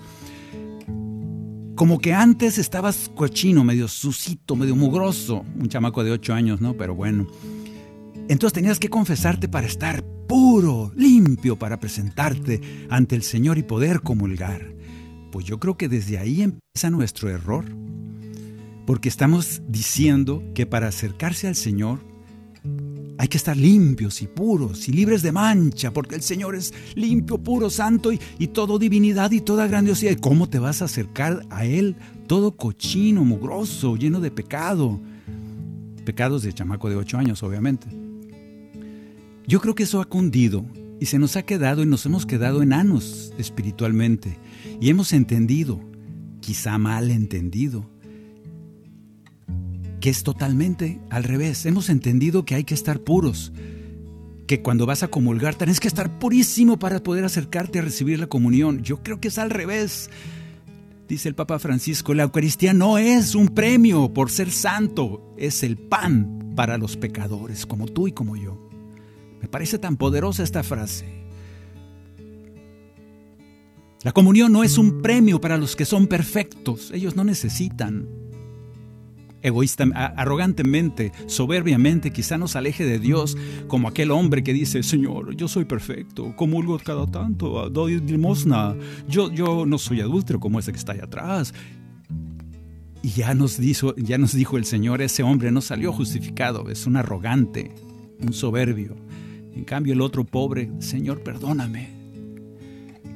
[1.74, 6.76] como que antes estabas cochino, medio sucito, medio mugroso, un chamaco de ocho años, ¿no?
[6.76, 7.26] Pero bueno.
[8.28, 14.00] Entonces tenías que confesarte para estar puro, limpio, para presentarte ante el Señor y poder
[14.00, 14.74] comulgar.
[15.32, 17.64] Pues yo creo que desde ahí empieza nuestro error.
[18.87, 22.13] Porque estamos diciendo que para acercarse al Señor
[23.18, 27.38] hay que estar limpios y puros y libres de mancha, porque el Señor es limpio,
[27.38, 30.12] puro, santo y, y todo divinidad y toda grandiosidad.
[30.12, 31.96] ¿Y cómo te vas a acercar a Él
[32.27, 35.00] todo cochino, mugroso, lleno de pecado?
[36.04, 37.87] Pecados de chamaco de ocho años, obviamente.
[39.46, 40.65] Yo creo que eso ha cundido
[41.00, 44.38] y se nos ha quedado y nos hemos quedado enanos espiritualmente
[44.81, 45.81] y hemos entendido,
[46.40, 47.90] quizá mal entendido,
[50.05, 51.65] que es totalmente al revés.
[51.65, 53.55] Hemos entendido que hay que estar puros,
[54.46, 58.27] que cuando vas a comulgar tienes que estar purísimo para poder acercarte a recibir la
[58.27, 58.83] comunión.
[58.83, 60.11] Yo creo que es al revés.
[61.09, 65.79] Dice el Papa Francisco, la Eucaristía no es un premio por ser santo, es el
[65.79, 68.69] pan para los pecadores, como tú y como yo.
[69.40, 71.25] Me parece tan poderosa esta frase.
[74.02, 78.07] La comunión no es un premio para los que son perfectos, ellos no necesitan
[79.45, 79.85] egoísta,
[80.17, 83.37] arrogantemente, soberbiamente, quizá nos aleje de Dios
[83.69, 88.75] como aquel hombre que dice, Señor, yo soy perfecto, comulgo cada tanto, doy limosna,
[89.07, 91.55] yo, yo no soy adúltero como ese que está ahí atrás.
[93.03, 96.87] Y ya nos, dijo, ya nos dijo el Señor, ese hombre no salió justificado, es
[96.87, 97.71] un arrogante,
[98.19, 98.97] un soberbio.
[99.55, 101.90] En cambio el otro pobre, Señor, perdóname.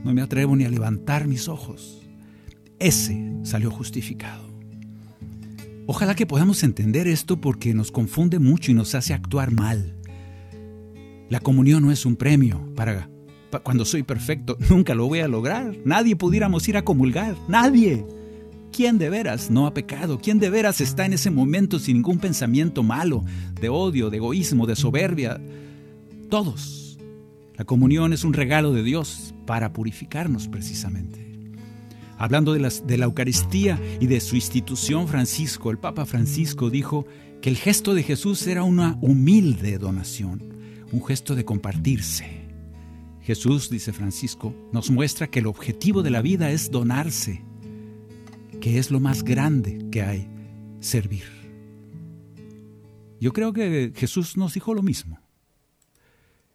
[0.05, 2.03] No me atrevo ni a levantar mis ojos.
[2.79, 4.48] Ese salió justificado.
[5.91, 9.97] Ojalá que podamos entender esto porque nos confunde mucho y nos hace actuar mal.
[11.31, 13.09] La comunión no es un premio para,
[13.63, 14.59] cuando soy perfecto.
[14.69, 15.75] Nunca lo voy a lograr.
[15.87, 17.37] Nadie pudiéramos ir a comulgar.
[17.49, 18.05] Nadie.
[18.71, 20.21] ¿Quién de veras no ha pecado?
[20.23, 23.25] ¿Quién de veras está en ese momento sin ningún pensamiento malo,
[23.59, 25.41] de odio, de egoísmo, de soberbia?
[26.29, 26.99] Todos.
[27.57, 31.28] La comunión es un regalo de Dios para purificarnos precisamente.
[32.19, 37.07] Hablando de, de la Eucaristía y de su institución, Francisco, el Papa Francisco dijo
[37.41, 40.43] que el gesto de Jesús era una humilde donación,
[40.91, 42.49] un gesto de compartirse.
[43.23, 47.45] Jesús, dice Francisco, nos muestra que el objetivo de la vida es donarse,
[48.61, 50.29] que es lo más grande que hay,
[50.81, 51.25] servir.
[53.21, 55.21] Yo creo que Jesús nos dijo lo mismo.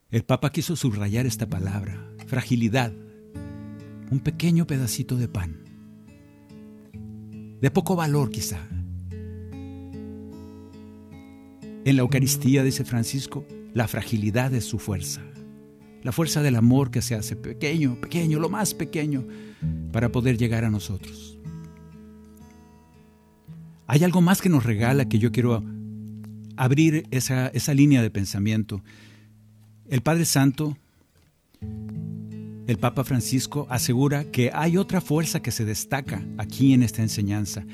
[0.10, 2.94] El Papa quiso subrayar esta palabra, fragilidad,
[4.14, 5.58] un pequeño pedacito de pan,
[7.60, 8.60] de poco valor quizá.
[11.84, 13.44] En la Eucaristía, dice Francisco,
[13.74, 15.22] la fragilidad es su fuerza,
[16.04, 19.26] la fuerza del amor que se hace pequeño, pequeño, lo más pequeño,
[19.92, 21.40] para poder llegar a nosotros.
[23.88, 25.64] Hay algo más que nos regala que yo quiero
[26.56, 28.84] abrir esa, esa línea de pensamiento.
[29.90, 30.78] El Padre Santo,
[32.68, 37.66] el Papa Francisco, asegura que hay otra fuerza que se destaca aquí en esta enseñanza,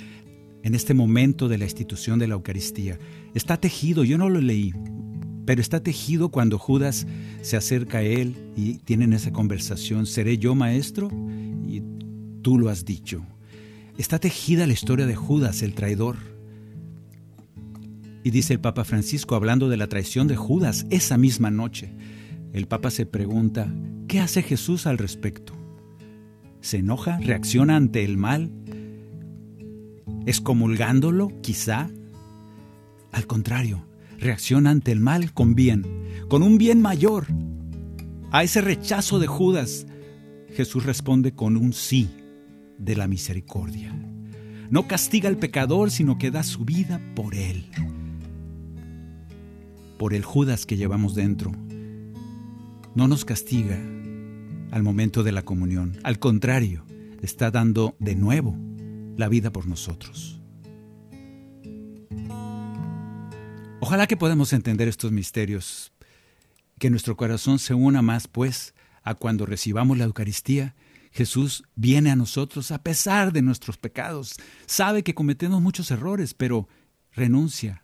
[0.64, 2.98] en este momento de la institución de la Eucaristía.
[3.34, 4.74] Está tejido, yo no lo leí,
[5.46, 7.08] pero está tejido cuando Judas
[7.42, 11.10] se acerca a él y tienen esa conversación, ¿seré yo maestro?
[11.68, 11.84] Y
[12.42, 13.24] tú lo has dicho.
[13.98, 16.18] Está tejida la historia de Judas, el traidor.
[18.24, 21.90] Y dice el Papa Francisco, hablando de la traición de Judas esa misma noche,
[22.54, 23.72] el Papa se pregunta,
[24.08, 25.54] ¿qué hace Jesús al respecto?
[26.62, 27.20] ¿Se enoja?
[27.20, 28.52] ¿Reacciona ante el mal?
[30.26, 31.90] ¿Excomulgándolo, quizá?
[33.12, 33.86] Al contrario,
[34.18, 35.86] reacciona ante el mal con bien,
[36.28, 37.28] con un bien mayor.
[38.32, 39.88] A ese rechazo de Judas,
[40.54, 42.10] Jesús responde con un sí
[42.78, 43.96] de la misericordia.
[44.70, 47.66] No castiga al pecador, sino que da su vida por él.
[49.98, 51.52] Por el Judas que llevamos dentro.
[53.00, 53.78] No nos castiga
[54.72, 55.98] al momento de la comunión.
[56.04, 56.86] Al contrario,
[57.22, 58.58] está dando de nuevo
[59.16, 60.42] la vida por nosotros.
[63.80, 65.94] Ojalá que podamos entender estos misterios,
[66.78, 70.76] que nuestro corazón se una más, pues, a cuando recibamos la Eucaristía
[71.12, 74.36] Jesús viene a nosotros a pesar de nuestros pecados.
[74.66, 76.68] Sabe que cometemos muchos errores, pero
[77.14, 77.82] renuncia.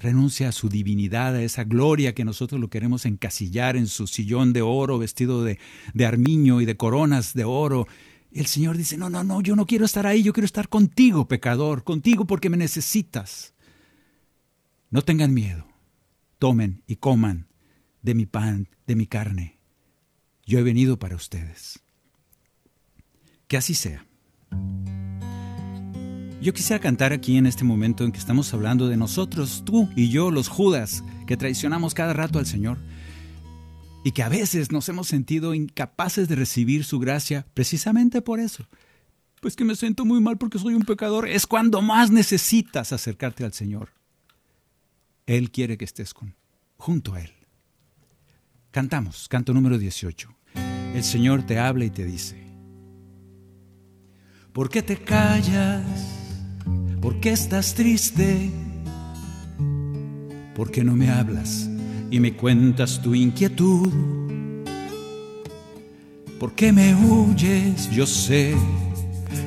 [0.00, 4.52] Renuncia a su divinidad, a esa gloria que nosotros lo queremos encasillar en su sillón
[4.52, 5.58] de oro, vestido de,
[5.94, 7.86] de armiño y de coronas de oro.
[8.32, 11.28] El Señor dice, no, no, no, yo no quiero estar ahí, yo quiero estar contigo,
[11.28, 13.54] pecador, contigo porque me necesitas.
[14.90, 15.68] No tengan miedo,
[16.40, 17.46] tomen y coman
[18.02, 19.60] de mi pan, de mi carne
[20.50, 21.78] yo he venido para ustedes.
[23.46, 24.04] Que así sea.
[26.40, 30.08] Yo quisiera cantar aquí en este momento en que estamos hablando de nosotros, tú y
[30.08, 32.78] yo, los Judas, que traicionamos cada rato al Señor
[34.04, 38.66] y que a veces nos hemos sentido incapaces de recibir su gracia precisamente por eso.
[39.40, 41.28] Pues que me siento muy mal porque soy un pecador.
[41.28, 43.90] Es cuando más necesitas acercarte al Señor.
[45.26, 46.34] Él quiere que estés con,
[46.76, 47.32] junto a Él.
[48.70, 50.40] Cantamos, canto número 18
[50.94, 52.36] el Señor te habla y te dice,
[54.52, 56.19] ¿por qué te callas?
[57.00, 58.50] ¿Por qué estás triste?
[60.54, 61.68] ¿Por qué no me hablas
[62.10, 63.90] y me cuentas tu inquietud?
[66.38, 67.90] ¿Por qué me huyes?
[67.90, 68.54] Yo sé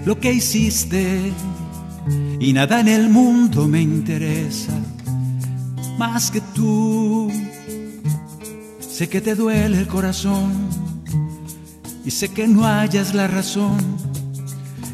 [0.05, 1.31] lo que hiciste
[2.39, 4.73] y nada en el mundo me interesa
[5.97, 7.31] más que tú.
[8.79, 10.51] Sé que te duele el corazón
[12.05, 13.77] y sé que no hayas la razón,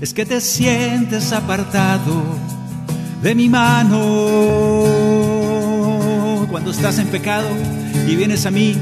[0.02, 2.24] es que te sientes apartado
[3.22, 3.98] de mi mano.
[6.50, 7.48] Cuando estás en pecado
[8.08, 8.76] y vienes a mí,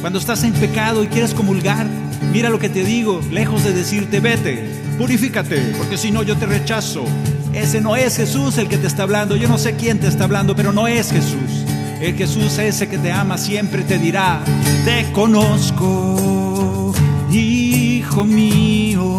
[0.00, 1.86] cuando estás en pecado y quieres comulgar,
[2.32, 6.46] mira lo que te digo, lejos de decirte vete, purifícate, porque si no yo te
[6.46, 7.04] rechazo.
[7.54, 10.24] Ese no es Jesús el que te está hablando, yo no sé quién te está
[10.24, 11.64] hablando, pero no es Jesús.
[12.00, 14.44] El Jesús ese que te ama siempre te dirá,
[14.84, 16.94] te conozco,
[17.32, 19.17] hijo mío,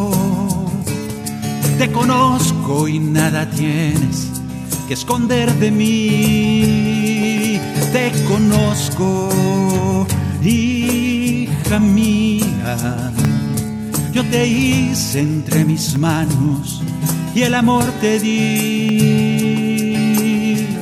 [1.80, 4.30] te conozco y nada tienes
[4.90, 7.58] que esconder de mí.
[7.94, 10.06] Te conozco,
[10.44, 13.14] hija mía.
[14.12, 16.82] Yo te hice entre mis manos
[17.34, 19.48] y el amor te di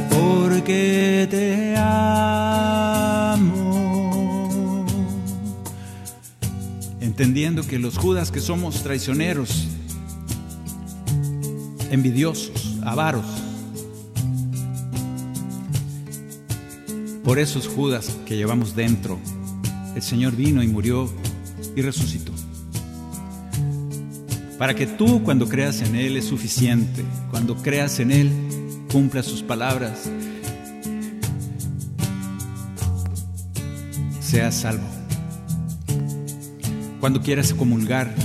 [0.10, 3.38] porque te amo.
[7.00, 9.67] Entendiendo que los judas que somos traicioneros,
[11.92, 13.26] envidiosos, avaros,
[17.28, 19.20] Por esos Judas que llevamos dentro,
[19.96, 21.12] el Señor vino y murió
[21.76, 22.32] y resucitó.
[24.58, 28.32] Para que tú cuando creas en Él es suficiente, cuando creas en Él
[28.90, 30.10] cumpla sus palabras,
[34.22, 34.88] seas salvo.
[37.02, 38.16] Cuando quieras comulgar,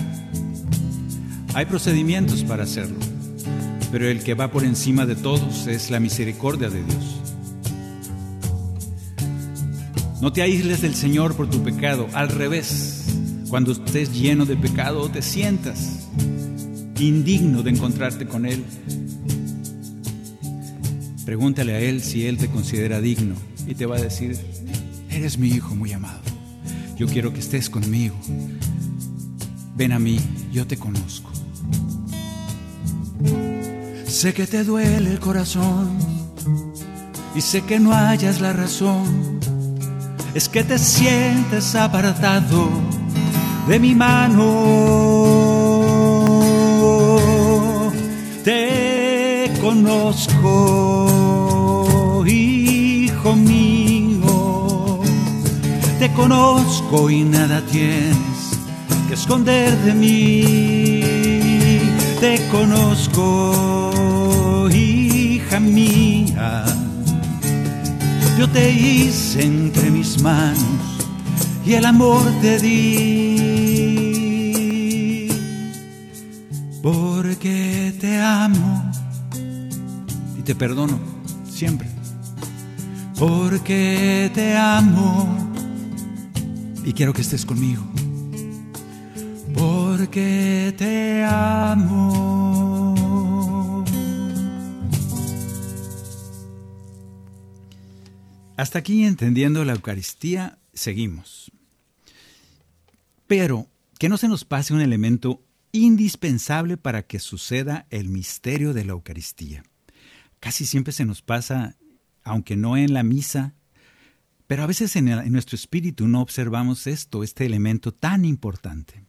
[1.54, 3.00] hay procedimientos para hacerlo,
[3.92, 7.20] pero el que va por encima de todos es la misericordia de Dios.
[10.22, 13.04] No te aísles del Señor por tu pecado, al revés.
[13.50, 16.08] Cuando estés lleno de pecado, te sientas
[16.98, 18.64] indigno de encontrarte con Él.
[21.26, 23.34] Pregúntale a Él si Él te considera digno
[23.66, 24.38] y te va a decir,
[25.10, 26.20] eres mi hijo muy amado.
[26.96, 28.16] Yo quiero que estés conmigo.
[29.76, 30.18] Ven a mí,
[30.50, 31.30] yo te conozco.
[34.12, 35.96] Sé que te duele el corazón
[37.34, 39.40] y sé que no hayas la razón
[40.34, 42.68] es que te sientes apartado
[43.68, 44.42] de mi mano.
[48.44, 50.34] Te conozco,
[52.26, 55.00] hijo mío,
[55.98, 58.58] te conozco y nada tienes
[59.08, 61.02] que esconder de mí.
[62.20, 63.91] Te conozco,
[65.62, 66.64] mía
[68.38, 70.58] yo te hice entre mis manos
[71.64, 73.02] y el amor te di.
[76.82, 78.90] Porque te amo
[80.36, 80.98] y te perdono
[81.48, 81.88] siempre.
[83.16, 85.54] Porque te amo
[86.84, 87.84] y quiero que estés conmigo.
[89.54, 92.41] Porque te amo.
[98.56, 101.50] Hasta aquí entendiendo la Eucaristía, seguimos.
[103.26, 105.42] Pero que no se nos pase un elemento
[105.72, 109.64] indispensable para que suceda el misterio de la Eucaristía.
[110.38, 111.76] Casi siempre se nos pasa,
[112.24, 113.54] aunque no en la misa,
[114.46, 119.06] pero a veces en, nuestro espíritu no observamos esto, este elemento tan importante.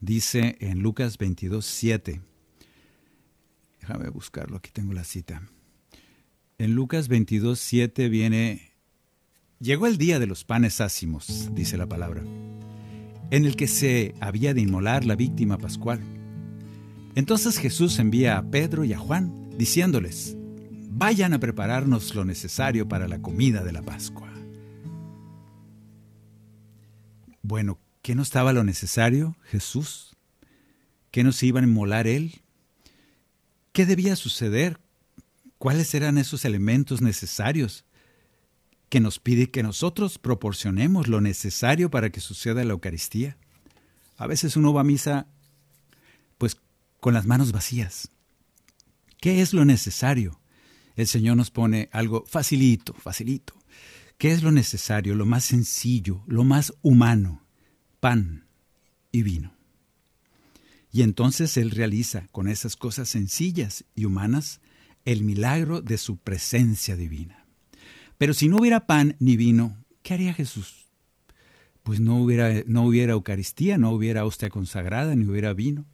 [0.00, 2.22] Dice en Lucas 22, 7.
[3.80, 5.42] Déjame buscarlo, aquí tengo la cita.
[6.56, 8.67] En Lucas 22, 7 viene
[9.60, 12.22] Llegó el día de los panes ácimos, dice la palabra,
[13.30, 16.00] en el que se había de inmolar la víctima pascual.
[17.16, 20.36] Entonces Jesús envía a Pedro y a Juan, diciéndoles,
[20.90, 24.32] vayan a prepararnos lo necesario para la comida de la Pascua.
[27.42, 29.36] Bueno, ¿qué no estaba lo necesario?
[29.42, 30.16] Jesús.
[31.10, 32.42] ¿Qué nos iba a inmolar Él?
[33.72, 34.78] ¿Qué debía suceder?
[35.58, 37.84] ¿Cuáles eran esos elementos necesarios?
[38.88, 43.36] Que nos pide que nosotros proporcionemos lo necesario para que suceda la Eucaristía.
[44.16, 45.26] A veces uno va a misa
[46.38, 46.56] pues
[47.00, 48.10] con las manos vacías.
[49.20, 50.40] ¿Qué es lo necesario?
[50.96, 53.54] El Señor nos pone algo facilito, facilito.
[54.16, 57.44] ¿Qué es lo necesario, lo más sencillo, lo más humano?
[58.00, 58.46] Pan
[59.12, 59.54] y vino.
[60.90, 64.60] Y entonces Él realiza con esas cosas sencillas y humanas
[65.04, 67.37] el milagro de su presencia divina.
[68.18, 70.88] Pero si no hubiera pan ni vino, ¿qué haría Jesús?
[71.84, 75.86] Pues no hubiera, no hubiera Eucaristía, no hubiera hostia consagrada, ni hubiera vino.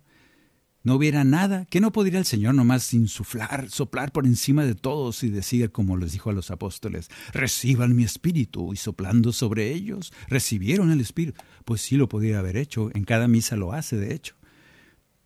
[0.83, 1.67] No hubiera nada.
[1.67, 5.97] ¿Qué no podría el Señor nomás insuflar, soplar por encima de todos y decir, como
[5.97, 8.73] les dijo a los apóstoles, reciban mi espíritu?
[8.73, 11.41] Y soplando sobre ellos, recibieron el espíritu.
[11.65, 12.91] Pues sí lo podría haber hecho.
[12.95, 14.35] En cada misa lo hace, de hecho.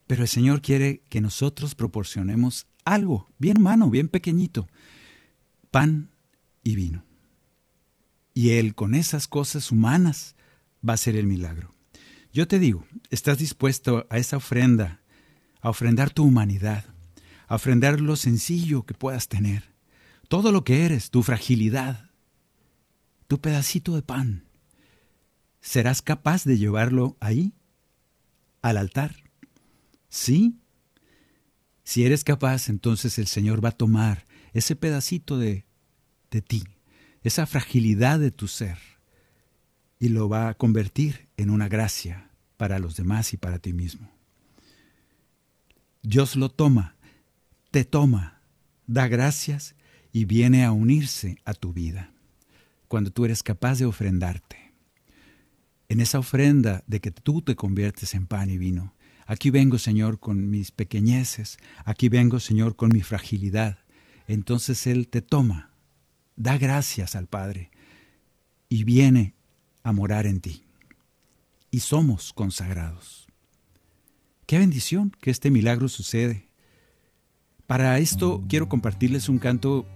[0.06, 4.68] Pero el Señor quiere que nosotros proporcionemos algo, bien humano, bien pequeñito.
[5.72, 6.10] Pan
[6.68, 7.02] y vino.
[8.34, 10.36] Y Él con esas cosas humanas
[10.86, 11.74] va a hacer el milagro.
[12.30, 15.00] Yo te digo, ¿estás dispuesto a esa ofrenda,
[15.62, 16.84] a ofrendar tu humanidad,
[17.46, 19.64] a ofrendar lo sencillo que puedas tener,
[20.28, 22.10] todo lo que eres, tu fragilidad,
[23.28, 24.44] tu pedacito de pan.
[25.62, 27.54] ¿Serás capaz de llevarlo ahí,
[28.60, 29.16] al altar?
[30.10, 30.58] ¿Sí?
[31.82, 35.67] Si eres capaz, entonces el Señor va a tomar ese pedacito de,
[36.30, 36.64] de ti,
[37.22, 38.78] esa fragilidad de tu ser,
[39.98, 44.10] y lo va a convertir en una gracia para los demás y para ti mismo.
[46.02, 46.96] Dios lo toma,
[47.70, 48.40] te toma,
[48.86, 49.74] da gracias
[50.12, 52.12] y viene a unirse a tu vida
[52.88, 54.72] cuando tú eres capaz de ofrendarte.
[55.88, 58.94] En esa ofrenda de que tú te conviertes en pan y vino.
[59.26, 63.78] Aquí vengo, Señor, con mis pequeñeces, aquí vengo, Señor, con mi fragilidad.
[64.26, 65.67] Entonces Él te toma,
[66.38, 67.70] da gracias al Padre
[68.68, 69.34] y viene
[69.82, 70.64] a morar en ti.
[71.70, 73.26] Y somos consagrados.
[74.46, 76.48] Qué bendición que este milagro sucede.
[77.66, 79.86] Para esto quiero compartirles un canto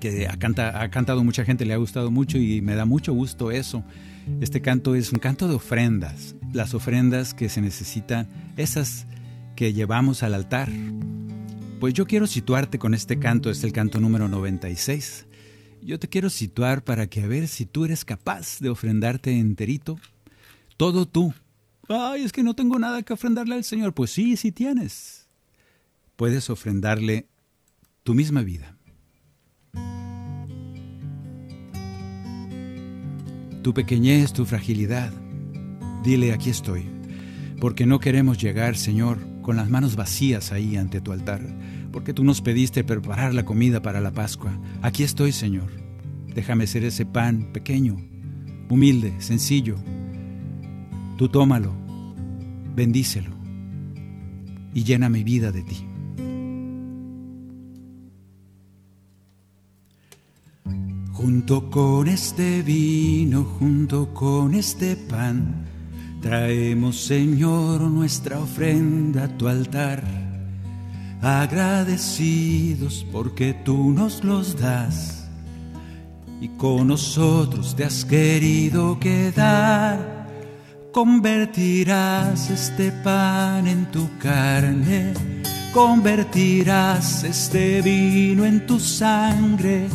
[0.00, 3.52] que ha, ha, cantado mucha gente, le ha gustado mucho y me da mucho gusto
[3.52, 3.84] eso.
[4.40, 9.06] Este canto es un canto de ofrendas, las ofrendas que se necesitan, esas
[9.54, 10.70] que llevamos al altar.
[11.78, 15.26] Pues yo quiero situarte con este canto, es el canto número 96.
[15.82, 19.98] Yo te quiero situar para que a ver si tú eres capaz de ofrendarte enterito,
[20.76, 21.32] todo tú.
[21.88, 23.94] Ay, es que no tengo nada que ofrendarle al Señor.
[23.94, 25.28] Pues sí, sí tienes.
[26.16, 27.26] Puedes ofrendarle
[28.02, 28.76] tu misma vida.
[33.62, 35.12] Tu pequeñez, tu fragilidad.
[36.04, 36.86] Dile, aquí estoy,
[37.60, 41.42] porque no queremos llegar, Señor, con las manos vacías ahí ante tu altar
[41.92, 44.58] porque tú nos pediste preparar la comida para la Pascua.
[44.82, 45.70] Aquí estoy, Señor.
[46.34, 47.96] Déjame ser ese pan pequeño,
[48.68, 49.76] humilde, sencillo.
[51.18, 51.72] Tú tómalo,
[52.74, 53.30] bendícelo
[54.72, 55.86] y llena mi vida de ti.
[61.12, 65.66] Junto con este vino, junto con este pan,
[66.22, 70.29] traemos, Señor, nuestra ofrenda a tu altar
[71.22, 75.28] agradecidos porque tú nos los das
[76.40, 80.26] y con nosotros te has querido quedar.
[80.92, 85.12] Convertirás este pan en tu carne,
[85.72, 89.86] convertirás este vino en tu sangre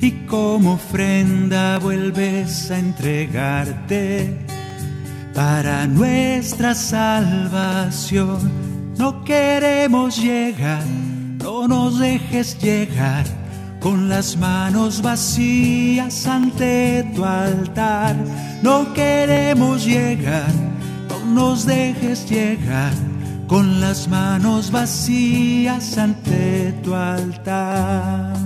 [0.00, 4.36] y como ofrenda vuelves a entregarte
[5.32, 10.84] para nuestra salvación no queremos llegar,
[11.38, 13.24] no nos dejes llegar
[13.80, 18.16] con las manos vacías ante tu altar.
[18.62, 20.52] No queremos llegar,
[21.08, 22.92] no nos dejes llegar
[23.48, 28.36] con las manos vacías ante tu altar.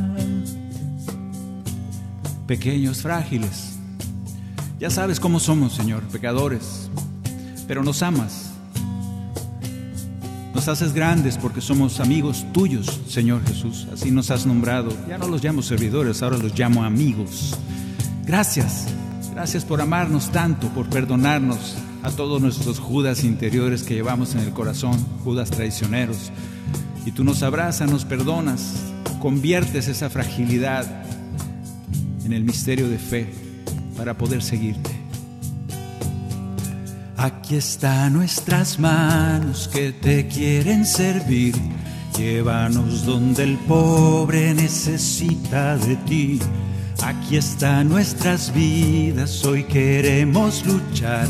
[2.46, 3.76] Pequeños, frágiles,
[4.78, 6.88] ya sabes cómo somos, Señor, pecadores,
[7.66, 8.45] pero nos amas
[10.68, 13.86] haces grandes porque somos amigos tuyos, Señor Jesús.
[13.92, 14.90] Así nos has nombrado.
[15.08, 17.56] Ya no los llamo servidores, ahora los llamo amigos.
[18.24, 18.86] Gracias.
[19.32, 24.50] Gracias por amarnos tanto, por perdonarnos a todos nuestros Judas interiores que llevamos en el
[24.50, 26.32] corazón, Judas traicioneros.
[27.04, 30.86] Y tú nos abrazas, nos perdonas, conviertes esa fragilidad
[32.24, 33.32] en el misterio de fe
[33.96, 35.05] para poder seguirte.
[37.18, 41.54] Aquí están nuestras manos que te quieren servir.
[42.18, 46.38] Llévanos donde el pobre necesita de ti.
[47.02, 51.26] Aquí están nuestras vidas, hoy queremos luchar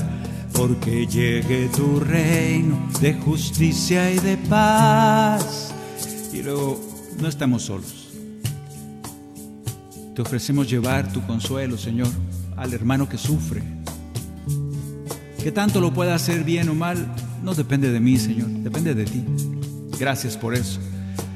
[0.53, 5.73] porque llegue tu reino de justicia y de paz.
[6.33, 6.81] Y luego
[7.21, 8.09] no estamos solos.
[10.17, 12.09] Te ofrecemos llevar tu consuelo, Señor,
[12.57, 13.63] al hermano que sufre,
[15.47, 17.07] que tanto lo pueda hacer bien o mal,
[17.45, 19.23] no depende de mí, Señor, depende de ti.
[19.97, 20.81] Gracias por eso.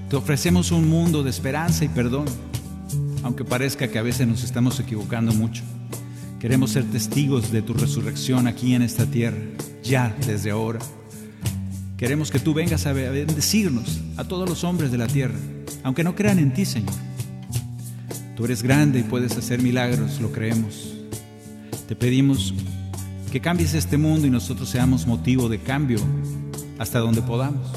[0.09, 2.25] Te ofrecemos un mundo de esperanza y perdón,
[3.23, 5.63] aunque parezca que a veces nos estamos equivocando mucho.
[6.41, 9.39] Queremos ser testigos de tu resurrección aquí en esta tierra,
[9.85, 10.81] ya desde ahora.
[11.97, 15.39] Queremos que tú vengas a bendecirnos a todos los hombres de la tierra,
[15.85, 16.95] aunque no crean en ti, Señor.
[18.37, 20.97] Tú eres grande y puedes hacer milagros, lo creemos.
[21.87, 22.53] Te pedimos
[23.31, 26.01] que cambies este mundo y nosotros seamos motivo de cambio
[26.79, 27.71] hasta donde podamos.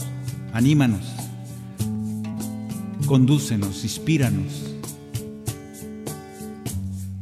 [0.51, 1.01] Anímanos,
[3.05, 4.71] condúcenos, inspíranos.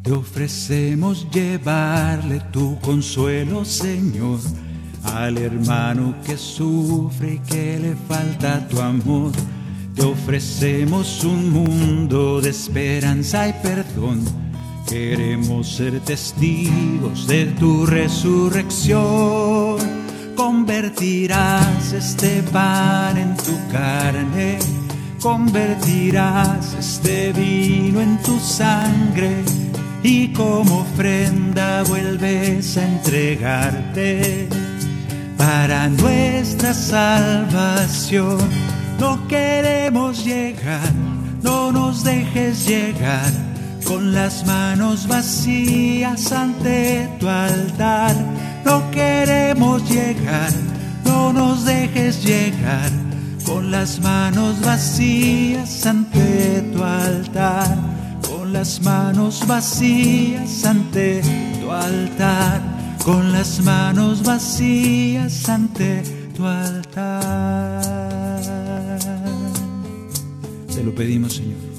[0.03, 4.39] Te ofrecemos llevarle tu consuelo, Señor,
[5.03, 9.31] al hermano que sufre y que le falta tu amor.
[9.93, 14.50] Te ofrecemos un mundo de esperanza y perdón.
[14.91, 19.77] Queremos ser testigos de tu resurrección.
[20.35, 24.59] Convertirás este pan en tu carne.
[25.21, 29.45] Convertirás este vino en tu sangre.
[30.03, 34.49] Y como ofrenda vuelves a entregarte
[35.37, 38.39] para nuestra salvación.
[38.99, 40.91] No queremos llegar,
[41.41, 43.50] no nos dejes llegar
[43.91, 48.15] con las manos vacías ante tu altar.
[48.63, 50.51] No queremos llegar,
[51.03, 52.89] no nos dejes llegar
[53.45, 57.77] con las manos vacías ante tu altar.
[58.29, 61.21] Con las manos vacías ante
[61.61, 62.61] tu altar
[63.03, 66.03] con las manos vacías ante
[66.35, 67.81] tu altar.
[70.73, 71.70] Te lo pedimos, Señor.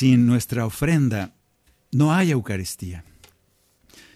[0.00, 1.34] Sin nuestra ofrenda
[1.92, 3.04] no hay Eucaristía.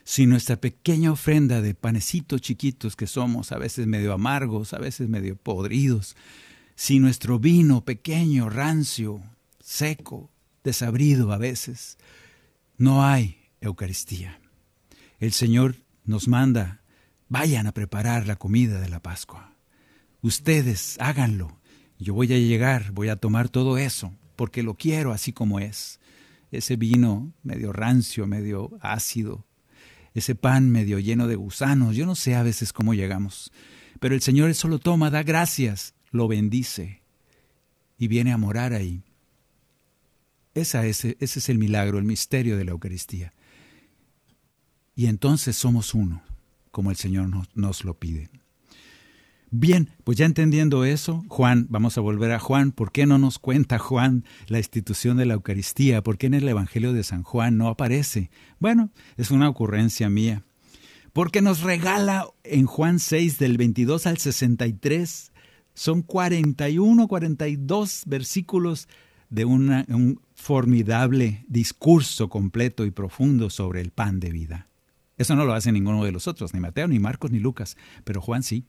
[0.03, 5.11] Sin nuestra pequeña ofrenda de panecitos chiquitos que somos, a veces medio amargos, a veces
[5.11, 6.17] medio podridos,
[6.75, 9.21] si nuestro vino pequeño, rancio,
[9.61, 10.31] seco,
[10.63, 11.99] desabrido a veces,
[12.79, 14.41] no hay Eucaristía.
[15.19, 15.77] El Señor
[16.07, 16.81] nos manda,
[17.29, 19.53] vayan a preparar la comida de la Pascua.
[20.23, 21.61] Ustedes háganlo.
[21.99, 26.01] Yo voy a llegar, voy a tomar todo eso, porque lo quiero así como es.
[26.51, 29.45] Ese vino medio rancio, medio ácido,
[30.15, 33.53] ese pan medio lleno de gusanos, yo no sé a veces cómo llegamos,
[33.99, 37.03] pero el Señor solo toma, da gracias lo bendice
[37.99, 39.03] y viene a morar ahí.
[40.55, 43.35] Esa ese es el milagro, el misterio de la Eucaristía.
[44.95, 46.23] Y entonces somos uno,
[46.71, 48.31] como el Señor nos, nos lo pide.
[49.57, 52.73] Bien, pues ya entendiendo eso, Juan, vamos a volver a Juan.
[52.73, 56.03] ¿Por qué no nos cuenta Juan la institución de la Eucaristía?
[56.03, 58.33] ¿Por qué en el Evangelio de San Juan no aparece?
[58.59, 60.43] Bueno, es una ocurrencia mía.
[61.13, 65.31] Porque nos regala en Juan 6 del 22 al 63
[65.73, 68.89] son 41, 42 versículos
[69.31, 74.69] de un formidable discurso completo y profundo sobre el pan de vida.
[75.17, 78.21] Eso no lo hace ninguno de los otros, ni Mateo, ni Marcos, ni Lucas, pero
[78.21, 78.67] Juan sí.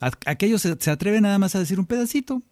[0.00, 2.42] Aquellos se atreven nada más a decir un pedacito.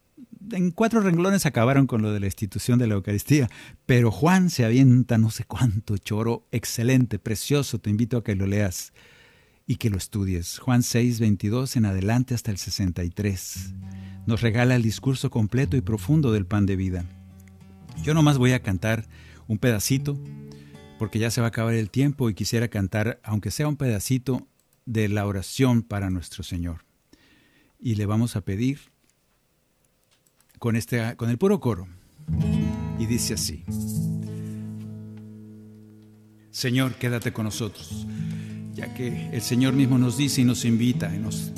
[0.52, 3.48] En cuatro renglones acabaron con lo de la institución de la Eucaristía,
[3.86, 8.46] pero Juan se avienta no sé cuánto choro, excelente, precioso, te invito a que lo
[8.46, 8.92] leas
[9.66, 10.58] y que lo estudies.
[10.58, 13.74] Juan 6, 22 en adelante hasta el 63.
[14.26, 17.04] Nos regala el discurso completo y profundo del pan de vida.
[18.02, 19.06] Yo nomás voy a cantar
[19.46, 20.18] un pedacito,
[20.98, 24.48] porque ya se va a acabar el tiempo y quisiera cantar, aunque sea un pedacito,
[24.86, 26.87] de la oración para nuestro Señor.
[27.80, 28.80] Y le vamos a pedir
[30.58, 31.86] con, este, con el puro coro.
[32.98, 33.64] Y dice así.
[36.50, 38.06] Señor, quédate con nosotros
[38.78, 41.50] ya que el Señor mismo nos dice y nos invita, y nos,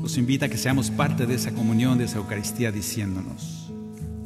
[0.00, 3.72] nos invita a que seamos parte de esa comunión, de esa Eucaristía, diciéndonos,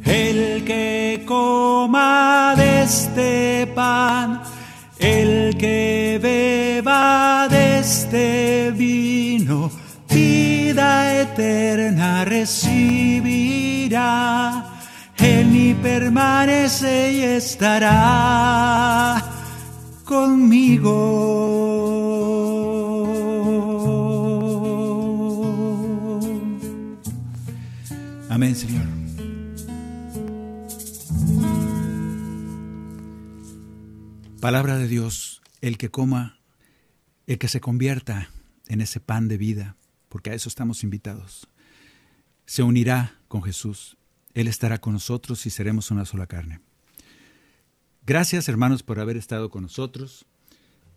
[0.04, 4.42] el que coma de este pan,
[4.98, 9.31] el que beba de este vino,
[11.32, 13.98] eterna recibirá.
[15.18, 19.22] En mí permanece y estará
[20.04, 20.90] conmigo.
[28.28, 28.82] Amén, Señor.
[34.40, 36.40] Palabra de Dios, el que coma,
[37.28, 38.28] el que se convierta
[38.66, 39.76] en ese pan de vida,
[40.12, 41.48] porque a eso estamos invitados,
[42.44, 43.96] se unirá con Jesús.
[44.34, 46.60] Él estará con nosotros y seremos una sola carne.
[48.04, 50.26] Gracias hermanos por haber estado con nosotros.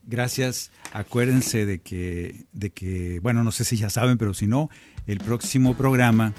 [0.03, 0.70] Gracias.
[0.91, 4.70] Acuérdense de que, de que, bueno, no sé si ya saben, pero si no,
[5.07, 6.34] el próximo programa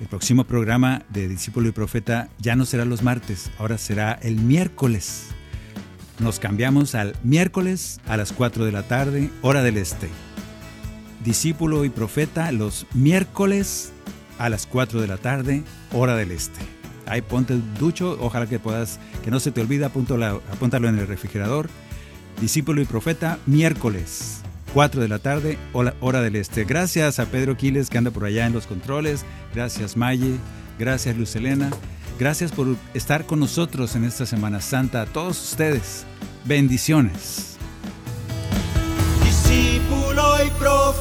[0.00, 4.36] el próximo programa de Discípulo y Profeta ya no será los martes, ahora será el
[4.36, 5.26] miércoles.
[6.18, 10.08] Nos cambiamos al miércoles a las 4 de la tarde, hora del este.
[11.24, 13.92] Discípulo y Profeta los miércoles
[14.38, 15.62] a las 4 de la tarde,
[15.92, 16.58] hora del este.
[17.06, 21.68] Ahí ponte ducho, ojalá que puedas, que no se te olvide, apúntalo en el refrigerador.
[22.40, 24.42] Discípulo y Profeta, miércoles
[24.72, 26.64] 4 de la tarde, hora del este.
[26.64, 29.24] Gracias a Pedro Quiles que anda por allá en los controles.
[29.54, 30.36] Gracias Maye.
[30.78, 31.70] Gracias Luz Elena.
[32.18, 35.02] Gracias por estar con nosotros en esta Semana Santa.
[35.02, 36.04] A todos ustedes,
[36.44, 37.51] bendiciones.
[39.52, 40.92] Discípulo y profeta.